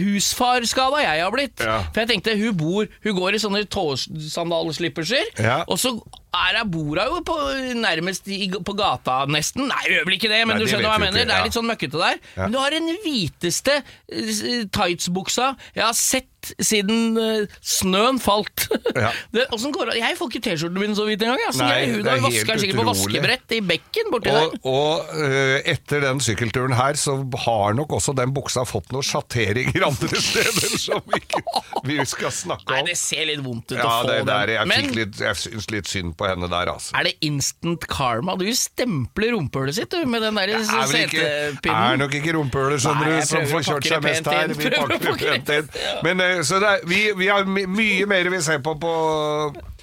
[0.02, 1.62] husfarskada jeg har blitt.
[1.62, 1.78] Ja.
[1.92, 5.62] For jeg tenkte, hun bor Hun går i sånne tåsandalslipperser, Ja.
[5.68, 5.94] og så
[6.32, 7.38] hun, bor jo på,
[7.76, 9.68] nærmest i, på gata, nesten.
[9.68, 11.20] Nei, gjør vel ikke det, men Nei, du skjønner hva jeg mener.
[11.20, 12.22] ikke, Det er litt sånn møkkete der.
[12.38, 12.46] Ja.
[12.46, 16.31] Men du har den hviteste eh, tightsbuksa jeg har sett
[16.62, 18.68] siden uh, snøen falt.
[18.96, 19.12] Ja.
[19.36, 19.94] det, går?
[20.00, 21.42] Jeg får ikke T-skjortene mine så vidt engang.
[21.48, 21.64] Altså.
[21.66, 24.60] Nei, Jeg- Hun har vaska den sikkert på vaskebrett i bekken borti Og, der.
[24.72, 29.86] og uh, etter den sykkelturen her, så har nok også den buksa fått noen sjatteringer
[29.88, 31.42] andre steder som ikke
[31.88, 32.76] vi skal snakke om.
[32.76, 34.56] Nei, det ser litt vondt ut Ja, å få det der, den.
[34.58, 36.94] jeg, Men fikk litt, jeg syns litt synd på henne der, altså.
[37.00, 38.36] er det instant karma?
[38.40, 42.00] Du stempler rumpehullet sitt du, med den der Det er, setepinnen.
[42.02, 44.54] nok ikke rumpehullet, skjønner du, som får kjørt seg mest her.
[44.56, 45.70] Vi pakker det pent inn.
[46.06, 48.96] Men eh, så det er, vi, vi har my mye mer vi ser på, på,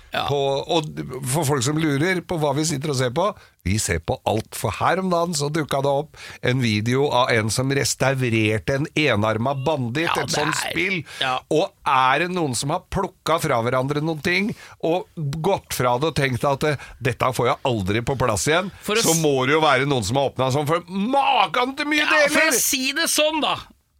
[0.08, 0.22] Ja.
[0.24, 0.36] på
[0.72, 0.86] Og
[1.28, 3.26] for folk som lurer på hva vi sitter og ser på,
[3.68, 4.56] vi ser på alt.
[4.56, 6.16] For her om dagen så dukka det opp
[6.48, 11.04] en video av en som restaurerte en enarma banditt, Ja, et sånt er- spill.
[11.20, 11.34] ja.
[11.52, 15.08] Og er det noen som har plukka fra hverandre noen ting, og
[15.44, 18.96] gått fra det og tenkt at eh, dette får jeg aldri på plass igjen, å
[19.04, 22.24] så må det jo være noen som har åpna sånn, for makan til mye Ja,
[22.32, 23.58] for å si det sånn, da.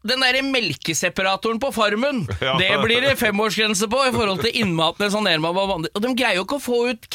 [0.09, 2.55] Den derre melkeseparatoren på Farmen, Ja.
[2.61, 5.27] det blir det femårsgrense på i forhold til innmatene sånn.
[5.29, 7.09] Og de greier jo ikke å få ut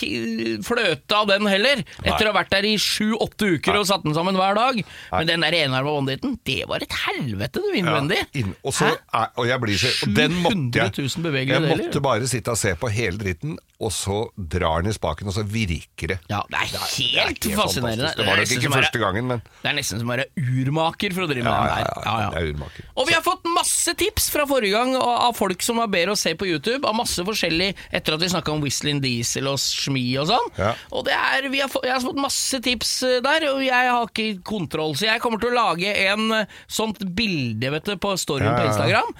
[0.65, 4.15] fløte av den heller, etter å ha vært der i sju-åtte uker og satt den
[4.17, 4.81] sammen hver dag.
[5.13, 8.19] Men den der enarma banditten, det var et helvete, du, innvendig.
[8.21, 11.27] Ja, inn, og, så er, og jeg blir så og Den måtte 700 jeg 000
[11.27, 11.83] bevegelige Jeg deler.
[11.87, 15.35] måtte bare sitte og se på hele dritten, og så drar den i spaken, og
[15.35, 16.19] så virker det.
[16.31, 18.13] Ja, det er Det er helt helt fascinerende.
[18.17, 21.25] Det var nok ikke første gangen, men Det er nesten som å være urmaker for
[21.25, 22.07] å drive med Ja, den ja, der.
[22.23, 22.82] ja, det er urmaker.
[22.93, 26.19] Og vi har fått masse tips fra forrige gang av folk som har bedre å
[26.19, 30.05] se på YouTube, av masse forskjellig etter at vi snakka om Whistling Diesel og Schmi
[30.21, 30.49] og sånn.
[30.59, 30.73] Ja.
[30.93, 34.09] Og det er, vi har, jeg har fått masse tips eh, der, og jeg har
[34.09, 38.13] ikke kontroll, så jeg kommer til å lage en eh, sånt bilde vet du, på
[38.19, 39.13] storyen Ja, på ja, på Instagram,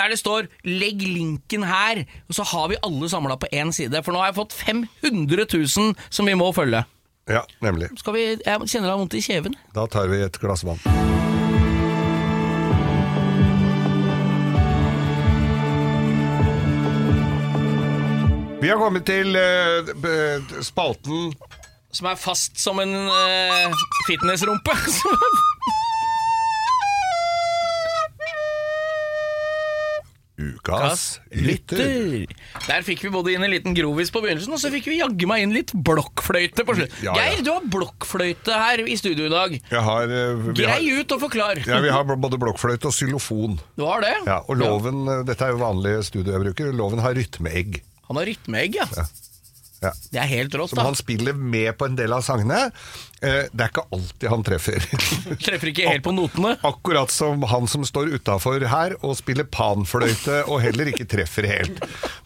[0.00, 4.02] der det står 'legg linken her', og så har vi alle samla på én side,
[4.04, 6.82] for nå har jeg fått 500 000 som vi må følge.
[7.30, 7.92] Ja, nemlig.
[8.00, 9.54] Skal vi, jeg kjenner det har vondt i kjeven.
[9.76, 10.82] Da tar vi et glass vann.
[18.60, 19.88] Vi har kommet til eh,
[20.60, 21.30] spalten
[21.96, 24.74] Som er fast som en uh, fitnessrumpe.
[30.40, 32.24] Ukas lytter.
[32.64, 35.26] Der fikk vi både inn en liten grovis på begynnelsen, og så fikk vi jaggu
[35.28, 36.94] meg inn litt blokkfløyte på slutt.
[37.04, 37.26] Ja, ja.
[37.34, 39.58] Geir, du har blokkfløyte her i studio i dag.
[39.58, 41.60] Jeg har, eh, vi har, Grei ut og forklar.
[41.66, 43.60] ja, vi har både blokkfløyte og xylofon.
[43.76, 44.16] Du har det?
[44.24, 47.82] Ja, og loven, eh, dette er jo vanlig studio jeg bruker, loven har rytmeegg.
[48.10, 48.88] Han har rytmeegg, ja.
[49.80, 49.92] Ja.
[50.12, 50.88] Det er helt rått, Som da.
[50.90, 52.66] han spiller med på en del av sangene.
[53.22, 54.84] Eh, Det er ikke alltid han treffer.
[55.44, 56.54] Treffer ikke helt på notene.
[56.64, 61.82] Akkurat som han som står utafor her og spiller panfløyte og heller ikke treffer helt.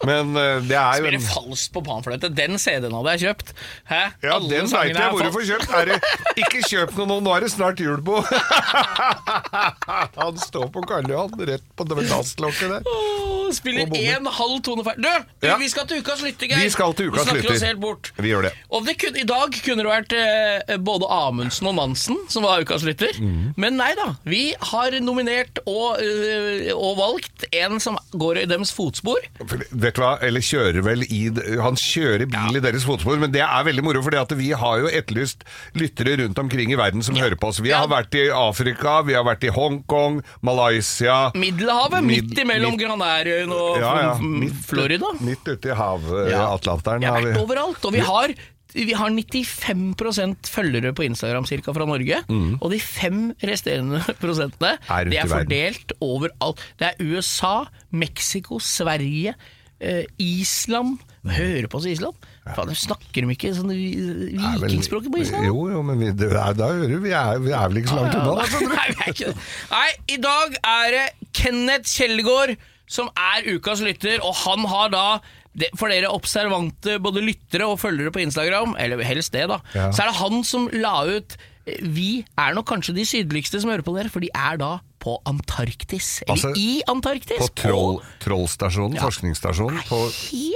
[0.07, 2.31] Men eh, det er jo Spiller en falskt på panfløyte.
[2.37, 3.51] Den CD-en hadde jeg kjøpt.
[3.91, 4.01] Hæ?
[4.23, 5.75] ja, Alle den veit jeg hvor du får kjøpt.
[5.81, 5.99] Er det,
[6.45, 8.21] ikke kjøp noe nå, nå er det snart jul på.
[10.15, 12.87] Han står på Karl Johan, rett på dasslokket der.
[12.87, 15.01] Åh, Spiller en halv tone feil.
[15.05, 15.09] Du,
[15.45, 15.57] Ja.
[15.61, 16.63] vi skal til ukas lytter, Geir.
[16.63, 18.11] Vi skal til ukas Vi snakker oss helt bort.
[18.17, 18.53] Vi gjør det.
[18.73, 22.61] Om det kun, I dag kunne det vært eh, både Amundsen og Nansen som var
[22.65, 23.11] ukas lytter.
[23.19, 23.53] Mm.
[23.57, 24.11] Men nei da.
[24.25, 29.19] Vi har nominert og, eh, og valgt en som går i deres fotspor.
[29.45, 31.23] For, vet du hva, eller kjører vel i
[31.61, 34.87] Han kjører bil i deres fotspor, men det er veldig moro, fordi vi har jo
[34.87, 35.43] etterlyst
[35.75, 37.59] lyttere rundt omkring i verden som hører på oss.
[37.59, 37.79] Vi Ja.
[37.83, 42.83] har vært i Afrika, vi har vært i Hongkong, Malaysia Middelhavet, Mid- midt imellom midt-
[42.85, 44.13] Granærøyen og Ja, ja.
[44.21, 45.11] Midt, Florida.
[45.19, 46.53] Midt ute i havet, Ja.
[46.55, 47.03] Atlanteren.
[47.03, 48.33] Har har vært overalt, og vi har
[48.75, 52.21] vi har 95% følgere på Instagram cirka, fra Norge.
[52.59, 54.93] Og de fem resterende prosentene Mm.
[54.95, 56.61] Er de er fordelt overalt.
[56.79, 59.33] Det er USA, Mexico, Sverige,
[59.79, 62.13] eh, Island Hører på oss i Island?
[62.45, 65.47] Faen, snakker de ikke sånn vikingspråket på Island?
[65.49, 68.03] Jo, jo, men vi, det er, da hører vi, er, vi er vel ikke så
[68.03, 68.35] langt unna.
[68.45, 69.33] ja, ja, da.
[69.71, 72.53] Nei, i dag er det Kenneth Kjeldgaard
[72.85, 75.05] som er ukas lytter, og han har da
[75.55, 79.89] det, for dere observante både lyttere og følgere på Instagram, eller helst det, da, Ja.
[79.91, 83.71] så er det han som la ut eh, Vi er nok kanskje de sydligste som
[83.71, 84.73] hører på dere, for de er da
[85.05, 86.23] på Antarktis.
[86.25, 87.37] Eller Altså, i Antarktis.
[87.37, 89.99] På troll, Trollstasjonen, Trollstasjonen, forskningsstasjonen, på.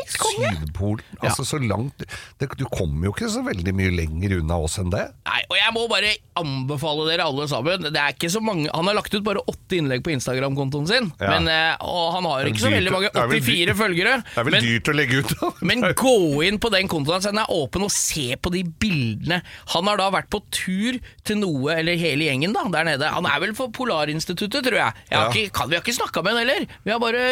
[0.09, 1.03] Sydpolen.
[1.21, 2.03] Altså så langt
[2.39, 5.03] det, Du kommer jo ikke så veldig mye lenger unna oss enn det.
[5.29, 7.87] Nei, og jeg må bare anbefale dere alle sammen.
[7.89, 11.11] Det er ikke så mange Han har lagt ut bare åtte innlegg på Instagram-kontoen sin,
[11.19, 11.29] Ja.
[11.35, 13.11] men, eh, og han har ikke så veldig mange.
[13.13, 14.15] det er vel 84 følgere.
[14.23, 15.51] Det er vel men, dyrt å legge ut, da.
[15.61, 16.15] men gå
[16.47, 19.41] inn på den kontoen hans, den er åpen, og se på de bildene.
[19.75, 23.03] Han har da vært på tur til noe, eller hele gjengen da, der nede.
[23.13, 24.93] Han er vel for Polarinstituttet, tror jeg.
[25.09, 25.31] jeg har Ja.
[25.33, 26.67] ikke, kan, vi har ikke snakka med han heller.
[26.85, 27.23] Vi har bare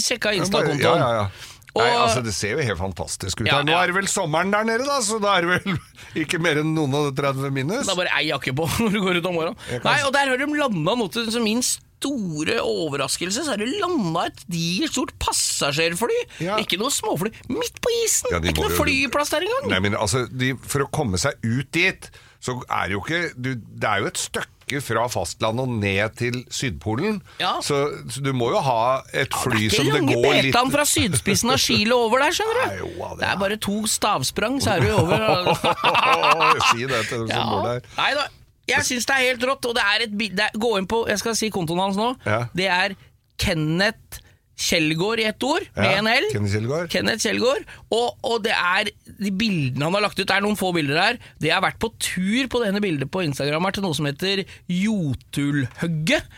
[0.00, 0.80] sjekka Insta-kontoen.
[0.80, 1.50] Ja, ja, ja.
[1.74, 3.48] Nei, altså Det ser jo helt fantastisk ut.
[3.48, 3.64] Ja, her.
[3.66, 3.80] Nå ja.
[3.82, 5.78] er det vel sommeren der nede, da, så da er det vel
[6.22, 7.82] ikke mer enn noen og 30 minus.
[7.88, 9.82] Det er bare ei jakke på når du går ut om morgenen.
[9.82, 13.42] Nei, og der har de landa noe til min store overraskelse.
[13.42, 16.20] Så har det landa et digert stort passasjerfly.
[16.46, 16.60] Ja.
[16.62, 17.32] Ikke noe småfly.
[17.50, 18.30] Midt på isen!
[18.34, 19.70] Ja, ikke noe flyplass der engang.
[19.72, 22.10] Nei, men altså, de, For å komme seg ut dit,
[22.44, 26.14] så er det jo ikke du, Det er jo et stykke fra fastlandet og ned
[26.16, 27.18] til Sydpolen.
[27.40, 27.54] Ja.
[27.64, 27.78] Så,
[28.12, 30.44] så du må jo ha et fly som det går litt det er ikke lange
[30.50, 32.64] betaen fra sydspissen av Chile over der, skjønner du.
[32.68, 35.52] Nei, jo, ja, det det er- er bare to stavsprang, så er du over.
[36.70, 37.84] Si det til dem som bor der.
[37.98, 38.26] Nei da.
[38.68, 41.20] Jeg syns det er helt rått, og det er et bilde Gå inn på Jeg
[41.20, 42.14] skal si kontoen hans nå.
[42.24, 42.46] Ja.
[42.56, 42.94] Det er
[43.40, 44.22] Kenneth
[44.54, 46.26] Kjellgaard i ett ord, med Ja, en L.
[46.30, 46.90] Kenneth Kjellgaard.
[46.92, 47.64] Kenneth Kjellgård.
[47.90, 51.00] Og, og det er de bildene han har lagt ut, det er noen få bilder
[51.00, 51.18] der.
[51.42, 56.28] Det har vært på tur på denne bildet på Instagram til noe som heter Jotulhøgget.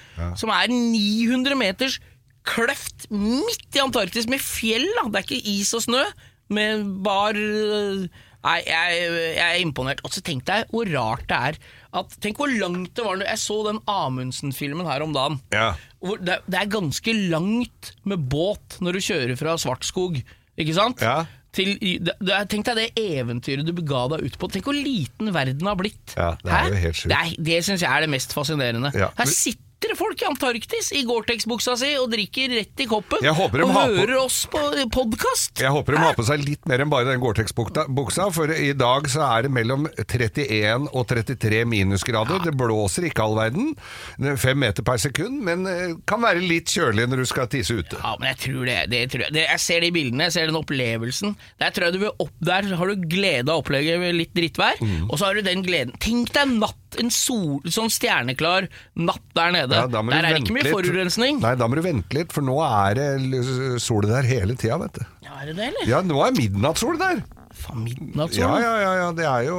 [0.41, 1.99] Som er 900 meters
[2.47, 4.87] kløft midt i Antarktis med fjell.
[4.97, 6.05] da Det er ikke is og snø,
[6.49, 8.07] men bar øh,
[8.47, 8.99] Nei, jeg,
[9.35, 9.99] jeg er imponert.
[10.07, 11.57] Og så tenk deg hvor rart det er.
[11.97, 15.41] At, tenk hvor langt det var Jeg så den Amundsen-filmen her om dagen.
[15.55, 15.73] Ja.
[16.03, 20.21] Det, det er ganske langt med båt når du kjører fra Svartskog,
[20.57, 21.03] ikke sant?
[21.05, 21.25] Ja.
[21.57, 24.49] Til, det, det, tenk deg det eventyret du bega deg ut på.
[24.53, 26.13] Tenk hvor liten verden har blitt.
[26.19, 27.13] Ja, det er jo helt sjukt.
[27.15, 28.91] Det, er- det syns jeg er det mest fascinerende.
[28.93, 29.09] Ja.
[29.17, 33.21] Her sitter det folk i Antarktis i Gore-Tex-buksa si og drikker rett i koppen.
[33.21, 34.61] Og hører på- oss på
[34.91, 35.61] podkast.
[35.61, 39.07] Jeg håper de har på seg litt mer enn bare den Gore-Tex-buksa, for i dag
[39.13, 42.43] så er det mellom 31 og 33 minusgrader.
[42.45, 43.75] Det blåser ikke all verden.
[44.23, 47.77] Er Fem meter per sekund, men eh, kan være litt kjølig når du skal tisse
[47.77, 47.97] ute.
[48.01, 48.79] Ja, men jeg tror det.
[48.91, 49.33] det, tror jeg.
[49.37, 51.37] Det jeg ser de bildene, jeg ser den opplevelsen.
[51.61, 54.81] Der tror jeg du vil opp, der har du glede av å oppleve litt drittvær,
[54.81, 55.11] Mm.
[55.11, 55.93] og så har du den gleden.
[55.99, 58.69] Tenk deg natt, en sol, sånn stjerneklar
[58.99, 59.79] natt der nede.
[59.79, 61.41] Ja, der er det ikke mye forurensning.
[61.45, 63.43] Nei, da må du vente litt, for nå er det
[63.83, 65.03] sol der hele tida, vet du.
[65.27, 65.91] Ja, er det det, eller?
[65.91, 67.25] Ja, nå er midnattssol der!
[67.57, 68.43] Faen, midnattssol.
[68.43, 69.59] Ja, ja, ja, ja, det er jo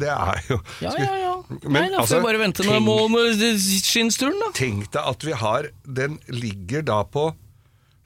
[0.00, 1.34] Det er jo ja, ja, ja.
[1.62, 4.50] Men, Nei, da får altså, vi bare vente noen måneder skinnsturen, da.
[4.56, 7.28] Tenk deg at vi har Den ligger da på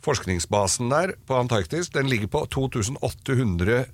[0.05, 1.91] forskningsbasen der på Antarktis.
[1.93, 3.85] Den ligger på 2800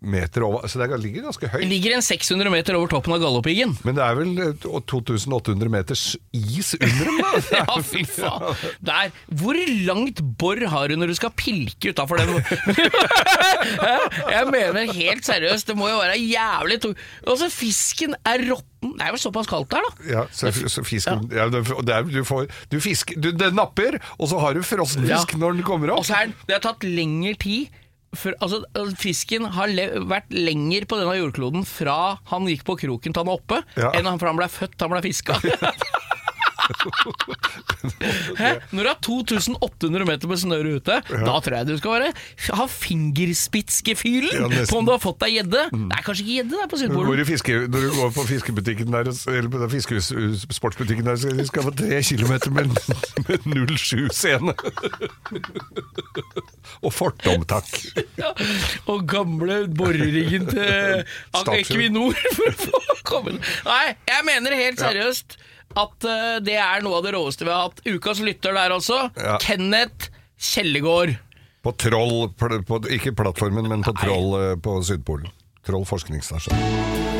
[0.00, 3.74] meter over Så det ligger ganske Det ligger en 600 meter over toppen av Galdhøpiggen.
[3.84, 7.32] Men det er vel eh, 2800 meters is under dem, da?
[7.60, 8.46] Ja, fy faen.
[8.86, 9.12] Der.
[9.40, 12.32] Hvor langt bor har du når du skal pilke utafor den?
[14.30, 17.04] Jeg mener helt seriøst, det må jo være jævlig tungt.
[17.26, 18.94] Altså, fisken er råtten.
[18.96, 20.08] Det er vel såpass kaldt der, da.
[20.08, 21.48] Ja, så, så fisken ja.
[21.52, 25.42] det er, du får Du fisk, du, napper, og så har du frossen fisk Ja.
[25.42, 26.08] når den kommer Og opp.
[26.08, 27.68] så er det har tatt lengre tid
[28.16, 28.64] for, altså,
[28.98, 33.30] Fisken har le vært lenger på denne jordkloden fra han gikk på kroken til han
[33.30, 33.92] er oppe, Ja.
[33.94, 35.36] enn han, fra han ble født til han ble fiska.
[38.38, 38.50] Hæ?
[38.72, 42.10] Når du har 2800 meter med snøre ute, da tror jeg du skal være,
[42.58, 45.64] ha fingerspitzgefühlen Ja, på om du har fått deg gjedde.
[45.72, 47.10] Det er kanskje ikke gjedde der på Sydpolen.
[47.10, 47.16] Når,
[47.70, 50.12] når du går på fiskebutikken der, eller på den fiskehus-
[50.54, 52.74] sportsbutikken der, så skal du få tre kilometer med,
[53.28, 54.54] med 07-scene.
[56.86, 57.70] Og fortomtakk.
[58.20, 58.30] Ja,
[58.90, 61.04] og gamle boreriggen til
[61.56, 65.36] Equinor for å få komme Nei, jeg mener helt seriøst
[65.78, 67.82] at uh, det er noe av det råeste vi har hatt.
[67.86, 69.02] Ukas lytter der også.
[69.16, 69.36] Ja.
[69.42, 70.10] Kenneth
[70.40, 71.14] Kjellegård.
[71.62, 75.30] På Troll, pl- på, ikke plattformen, men på Troll uh, på Sydpolen.
[75.66, 77.19] Troll forskningsstasjon.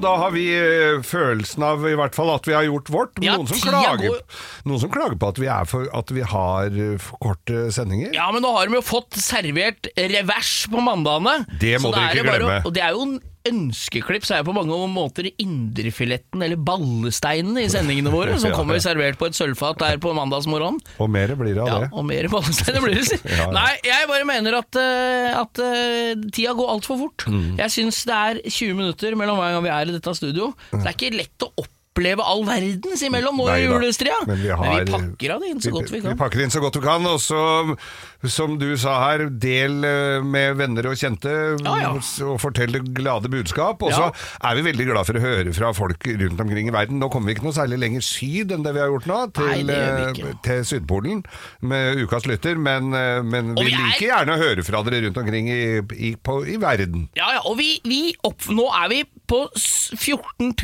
[0.00, 3.18] Da har vi eh, følelsen av i hvert fall at vi har gjort vårt.
[3.18, 4.20] Men Ja, noen, som klager,
[4.68, 8.14] noen som klager på at vi, er for, at vi har eh, for korte sendinger.
[8.16, 11.44] Ja, men nå har de jo fått servert revers på mandagene.
[11.60, 12.38] Det må dere er ikke glemme.
[12.48, 12.70] bare å-.
[12.70, 13.06] Og det er jo
[13.48, 18.80] ønskeklipp, så er jeg på mange måter indrefiletten, eller ballesteinen i sendingene våre, som kommer
[18.82, 20.80] servert på et sølvfat der på mandagsmorgenen.
[21.00, 21.88] Og mer blir det av det.
[21.88, 23.20] Ja, og mer ballesteiner blir det.
[23.30, 23.50] Ja, ja.
[23.54, 27.24] Nei, jeg bare mener at, eh, at eh, tida går altfor fort.
[27.30, 27.58] Mm.
[27.60, 30.50] Jeg syns det er 20 minutter mellom hver gang vi er i dette studio.
[30.70, 31.52] Så det er ikke lett å
[31.90, 34.14] oppleve all verdens imellom nå i julestria.
[34.26, 36.16] Men vi har- pakker av det inn så godt vi kan.
[36.16, 37.76] pakker det inn så godt vi kan, og så,
[38.30, 41.90] som du sa her, del eh, med venner og kjente, Ja, ja.
[42.26, 43.82] og fortell det glade budskap.
[43.82, 43.96] Og Ja.
[44.10, 44.14] så
[44.44, 46.98] er vi veldig glad for å høre fra folk rundt omkring i verden.
[47.00, 49.46] Nå kommer vi ikke noe særlig lenger syd enn det vi har gjort nå, til,
[49.46, 51.24] Nei, vi eh, til Sydpolen
[51.62, 55.02] med Ukas lytter, men, eh, men vi vi er- liker gjerne å høre fra dere
[55.06, 57.08] rundt omkring i, i, på, i verden.
[57.16, 60.54] Ja, ja, og vi, vi opp, nå er vi på s- 14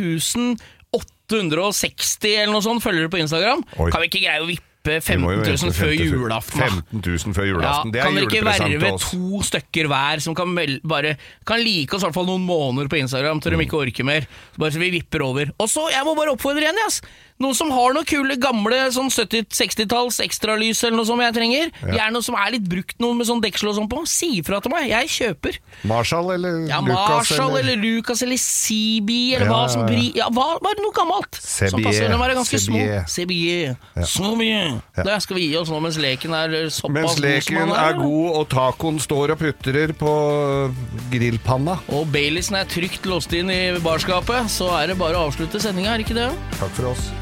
[1.31, 3.64] 860 eller noe sånt følgere på Instagram.
[3.83, 3.91] Oi.
[3.93, 6.61] Kan vi ikke greie å vippe 15 000 før 15 julaften?
[6.62, 7.91] 15 000 før Ja, julaften.
[7.91, 10.53] det er kan dere ikke verve to stykker hver som kan,
[10.87, 11.16] bare,
[11.49, 14.29] kan like oss i hvert fall noen måneder på Instagram til de ikke orker mer?
[14.55, 15.51] Bare så vi vipper over.
[15.59, 17.01] Og så, jeg må bare oppfordre igjen, yes.
[17.43, 21.72] Noen som har noen kule gamle sånn 70-60-talls ekstralys eller noe som jeg trenger.
[21.84, 24.01] Gjerne noe som er litt brukt noe med sånn deksel og sånn på.
[24.09, 25.59] Si ifra til meg, jeg kjøper.
[25.91, 30.30] Marshall eller Ja, Lucas Marshall eller Lucas eller CB eller Ja, hva som ja, ja.
[30.32, 31.37] hva, bare noe gammelt.
[31.37, 32.80] Som Sebier, ganske små.
[33.12, 33.76] Sebier.
[34.01, 34.37] Sebier.
[34.41, 34.80] mye.
[34.97, 38.41] Det skal vi gi oss nå mens leken er såpass Mens leken han er god
[38.41, 40.14] og tacoen står og putrer på
[41.12, 41.78] grillpanna.
[41.93, 45.95] Og Baileysen er trygt låst inn i barskapet, så er det bare å avslutte sendinga,
[45.95, 46.30] er ikke det?
[46.57, 47.11] Takk for oss.